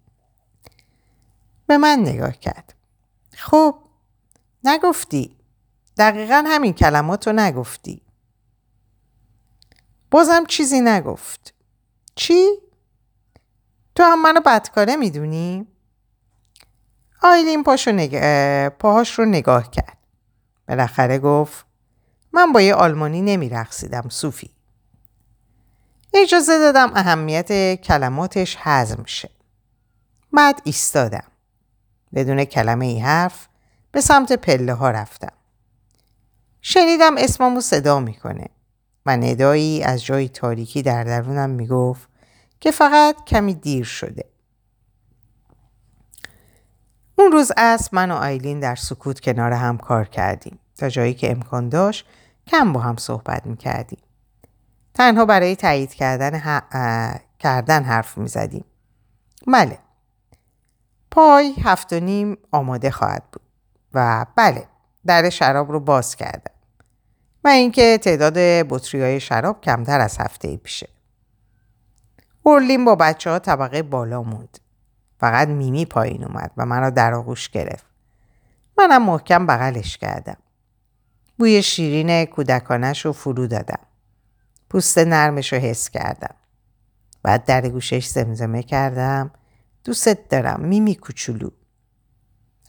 به 1.67 1.77
من 1.77 1.99
نگاه 1.99 2.31
کرد. 2.31 2.73
خب 3.35 3.75
نگفتی. 4.63 5.35
دقیقا 5.97 6.43
همین 6.47 6.73
کلمات 6.73 7.27
رو 7.27 7.33
نگفتی. 7.33 8.01
بازم 10.11 10.45
چیزی 10.45 10.81
نگفت. 10.81 11.53
چی؟ 12.15 12.45
تو 13.95 14.03
هم 14.03 14.21
منو 14.21 14.41
بدکاره 14.45 14.95
می‌دونی؟ 14.95 15.67
آیلین 17.21 17.63
پاشو 17.63 17.91
نگ... 17.91 18.17
پاهاش 18.69 19.19
رو 19.19 19.25
نگاه 19.25 19.71
کرد. 19.71 19.94
بالاخره 20.67 21.19
گفت 21.19 21.65
من 22.33 22.51
با 22.51 22.61
یه 22.61 22.73
آلمانی 22.73 23.21
نمیرقصیدم 23.21 24.09
صوفی. 24.09 24.49
اجازه 26.13 26.57
دادم 26.59 26.91
اهمیت 26.95 27.75
کلماتش 27.81 28.57
حزم 28.57 29.03
شه. 29.05 29.29
بعد 30.33 30.61
ایستادم. 30.63 31.23
بدون 32.13 32.45
کلمه 32.45 32.85
ای 32.85 32.99
حرف 32.99 33.47
به 33.91 34.01
سمت 34.01 34.33
پله 34.33 34.73
ها 34.73 34.91
رفتم. 34.91 35.31
شنیدم 36.61 37.17
اسممو 37.17 37.61
صدا 37.61 37.99
می‌کنه 37.99 38.49
و 39.05 39.17
ندایی 39.17 39.83
از 39.83 40.03
جای 40.03 40.29
تاریکی 40.29 40.81
در 40.81 41.03
درونم 41.03 41.49
می‌گفت 41.49 42.09
که 42.59 42.71
فقط 42.71 43.25
کمی 43.25 43.53
دیر 43.53 43.85
شده. 43.85 44.25
اون 47.15 47.31
روز 47.31 47.51
از 47.57 47.89
من 47.91 48.11
و 48.11 48.15
آیلین 48.15 48.59
در 48.59 48.75
سکوت 48.75 49.19
کنار 49.19 49.53
هم 49.53 49.77
کار 49.77 50.05
کردیم 50.05 50.59
تا 50.77 50.89
جایی 50.89 51.13
که 51.13 51.31
امکان 51.31 51.69
داشت 51.69 52.05
کم 52.47 52.73
با 52.73 52.79
هم 52.79 52.97
صحبت 52.97 53.45
می‌کردیم. 53.45 53.99
تنها 54.93 55.25
برای 55.25 55.55
تایید 55.55 55.93
کردن, 55.93 56.61
کردن 57.39 57.83
حرف 57.83 58.17
می‌زدیم. 58.17 58.65
بله. 59.47 59.79
پای 61.11 61.55
هفت 61.63 61.93
و 61.93 61.99
نیم 61.99 62.37
آماده 62.51 62.91
خواهد 62.91 63.23
بود. 63.31 63.41
و 63.93 64.25
بله 64.35 64.67
در 65.05 65.29
شراب 65.29 65.71
رو 65.71 65.79
باز 65.79 66.15
کردم. 66.15 66.51
و 67.43 67.47
اینکه 67.47 67.97
تعداد 67.97 68.33
بطری 68.69 69.01
های 69.01 69.19
شراب 69.19 69.61
کمتر 69.61 69.99
از 69.99 70.17
هفته 70.17 70.57
پیشه. 70.57 70.89
اورلین 72.43 72.85
با 72.85 72.95
بچه 72.95 73.29
ها 73.29 73.39
طبقه 73.39 73.83
بالا 73.83 74.23
موند. 74.23 74.59
فقط 75.19 75.47
میمی 75.47 75.85
پایین 75.85 76.23
اومد 76.23 76.51
و 76.57 76.65
مرا 76.65 76.89
در 76.89 77.13
آغوش 77.13 77.49
گرفت. 77.49 77.85
منم 78.77 79.05
محکم 79.05 79.47
بغلش 79.47 79.97
کردم. 79.97 80.37
بوی 81.39 81.63
شیرین 81.63 82.25
کودکانش 82.25 83.05
رو 83.05 83.13
فرو 83.13 83.47
دادم. 83.47 83.79
پوست 84.69 84.97
نرمش 84.97 85.53
رو 85.53 85.59
حس 85.59 85.89
کردم. 85.89 86.35
بعد 87.23 87.45
در 87.45 87.69
گوشش 87.69 88.07
زمزمه 88.07 88.63
کردم. 88.63 89.31
دوست 89.83 90.29
دارم 90.29 90.61
میمی 90.61 90.95
کوچولو. 90.95 91.49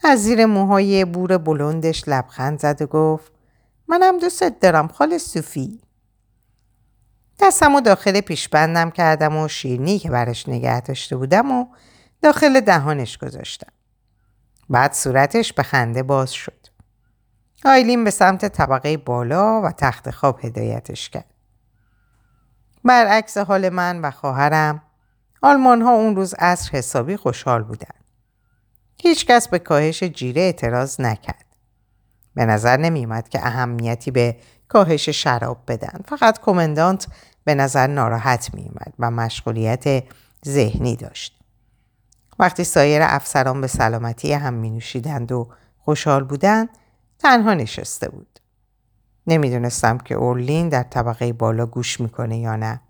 از 0.03 0.23
زیر 0.23 0.45
موهای 0.45 1.05
بور 1.05 1.37
بلندش 1.37 2.03
لبخند 2.07 2.59
زد 2.59 2.81
و 2.81 2.85
گفت 2.85 3.31
منم 3.87 4.19
دوست 4.19 4.43
دارم 4.43 4.87
خال 4.87 5.17
صوفی. 5.17 5.81
دستم 7.39 7.75
و 7.75 7.81
داخل 7.81 8.21
پیشبندم 8.21 8.91
کردم 8.91 9.37
و 9.37 9.47
شیرنی 9.47 9.99
که 9.99 10.09
برش 10.09 10.49
نگه 10.49 10.81
داشته 10.81 11.17
بودم 11.17 11.51
و 11.51 11.65
داخل 12.21 12.59
دهانش 12.59 13.17
گذاشتم. 13.17 13.71
بعد 14.69 14.93
صورتش 14.93 15.53
به 15.53 15.63
خنده 15.63 16.03
باز 16.03 16.31
شد. 16.31 16.67
آیلین 17.65 18.03
به 18.03 18.09
سمت 18.11 18.45
طبقه 18.45 18.97
بالا 18.97 19.61
و 19.61 19.71
تخت 19.71 20.11
خواب 20.11 20.39
هدایتش 20.45 21.09
کرد. 21.09 21.33
برعکس 22.83 23.37
حال 23.37 23.69
من 23.69 24.01
و 24.01 24.11
خواهرم 24.11 24.81
آلمان 25.41 25.81
ها 25.81 25.91
اون 25.91 26.15
روز 26.15 26.33
عصر 26.33 26.77
حسابی 26.77 27.17
خوشحال 27.17 27.63
بودن. 27.63 27.87
هیچکس 29.01 29.47
به 29.47 29.59
کاهش 29.59 30.03
جیره 30.03 30.41
اعتراض 30.41 31.01
نکرد. 31.01 31.45
به 32.35 32.45
نظر 32.45 32.77
نمیومد 32.77 33.29
که 33.29 33.47
اهمیتی 33.47 34.11
به 34.11 34.35
کاهش 34.67 35.09
شراب 35.09 35.63
بدن. 35.67 35.99
فقط 36.05 36.39
کمندانت 36.39 37.07
به 37.43 37.55
نظر 37.55 37.87
ناراحت 37.87 38.53
میومد 38.53 38.93
و 38.99 39.11
مشغولیت 39.11 40.03
ذهنی 40.45 40.95
داشت. 40.95 41.36
وقتی 42.39 42.63
سایر 42.63 43.01
افسران 43.03 43.61
به 43.61 43.67
سلامتی 43.67 44.33
هم 44.33 44.53
می 44.53 44.69
نوشیدند 44.69 45.31
و 45.31 45.49
خوشحال 45.77 46.23
بودند 46.23 46.69
تنها 47.19 47.53
نشسته 47.53 48.09
بود. 48.09 48.39
نمی‌دونستم 49.27 49.97
که 49.97 50.15
اورلین 50.15 50.69
در 50.69 50.83
طبقه 50.83 51.33
بالا 51.33 51.65
گوش 51.65 51.99
می‌کنه 51.99 52.37
یا 52.37 52.55
نه 52.55 52.81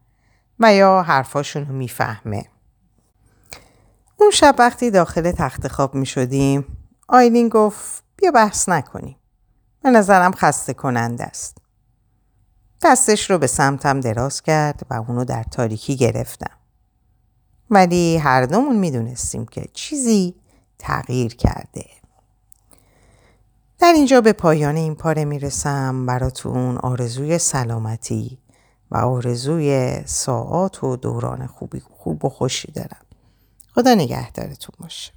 و 0.60 0.74
یا 0.74 1.04
حرفاشون 1.04 1.66
رو 1.66 1.74
می‌فهمه. 1.74 2.46
اون 4.18 4.32
شب 4.32 4.56
وقتی 4.60 4.92
داخل 4.92 5.32
تخت 5.32 5.68
خواب 5.68 5.96
می 5.96 6.06
شدیم 6.06 6.78
آیلین 7.08 7.50
گفت 7.50 8.04
بیا 8.18 8.32
بحث 8.32 8.70
نکنیم. 8.70 9.18
به 9.84 9.90
نظرم 9.90 10.32
خسته 10.32 10.74
کننده 10.74 11.24
است. 11.24 11.58
دستش 12.82 13.32
رو 13.32 13.38
به 13.38 13.48
سمتم 13.48 14.00
دراز 14.00 14.42
کرد 14.42 14.82
و 14.90 14.94
اونو 14.94 15.26
در 15.26 15.44
تاریکی 15.44 15.96
گرفتم. 15.96 16.58
ولی 17.70 18.18
هر 18.18 18.46
دومون 18.46 18.76
می‌دونستیم 18.76 19.46
که 19.46 19.66
چیزی 19.74 20.36
تغییر 20.80 21.36
کرده. 21.36 21.86
در 23.80 23.94
اینجا 23.94 24.22
به 24.22 24.34
پایان 24.34 24.76
این 24.76 24.96
پاره 24.96 25.26
می‌رسم 25.26 26.06
براتون 26.06 26.78
آرزوی 26.78 27.38
سلامتی 27.38 28.38
و 28.92 28.98
آرزوی 28.98 30.02
ساعات 30.06 30.84
و 30.84 30.96
دوران 30.96 31.48
خوبی 31.48 31.80
خوب 31.80 32.26
و 32.26 32.30
خوشی 32.30 32.72
دارم. 32.72 33.06
خدا 33.76 33.94
نگهدارتون 33.94 34.76
باشه. 34.80 35.17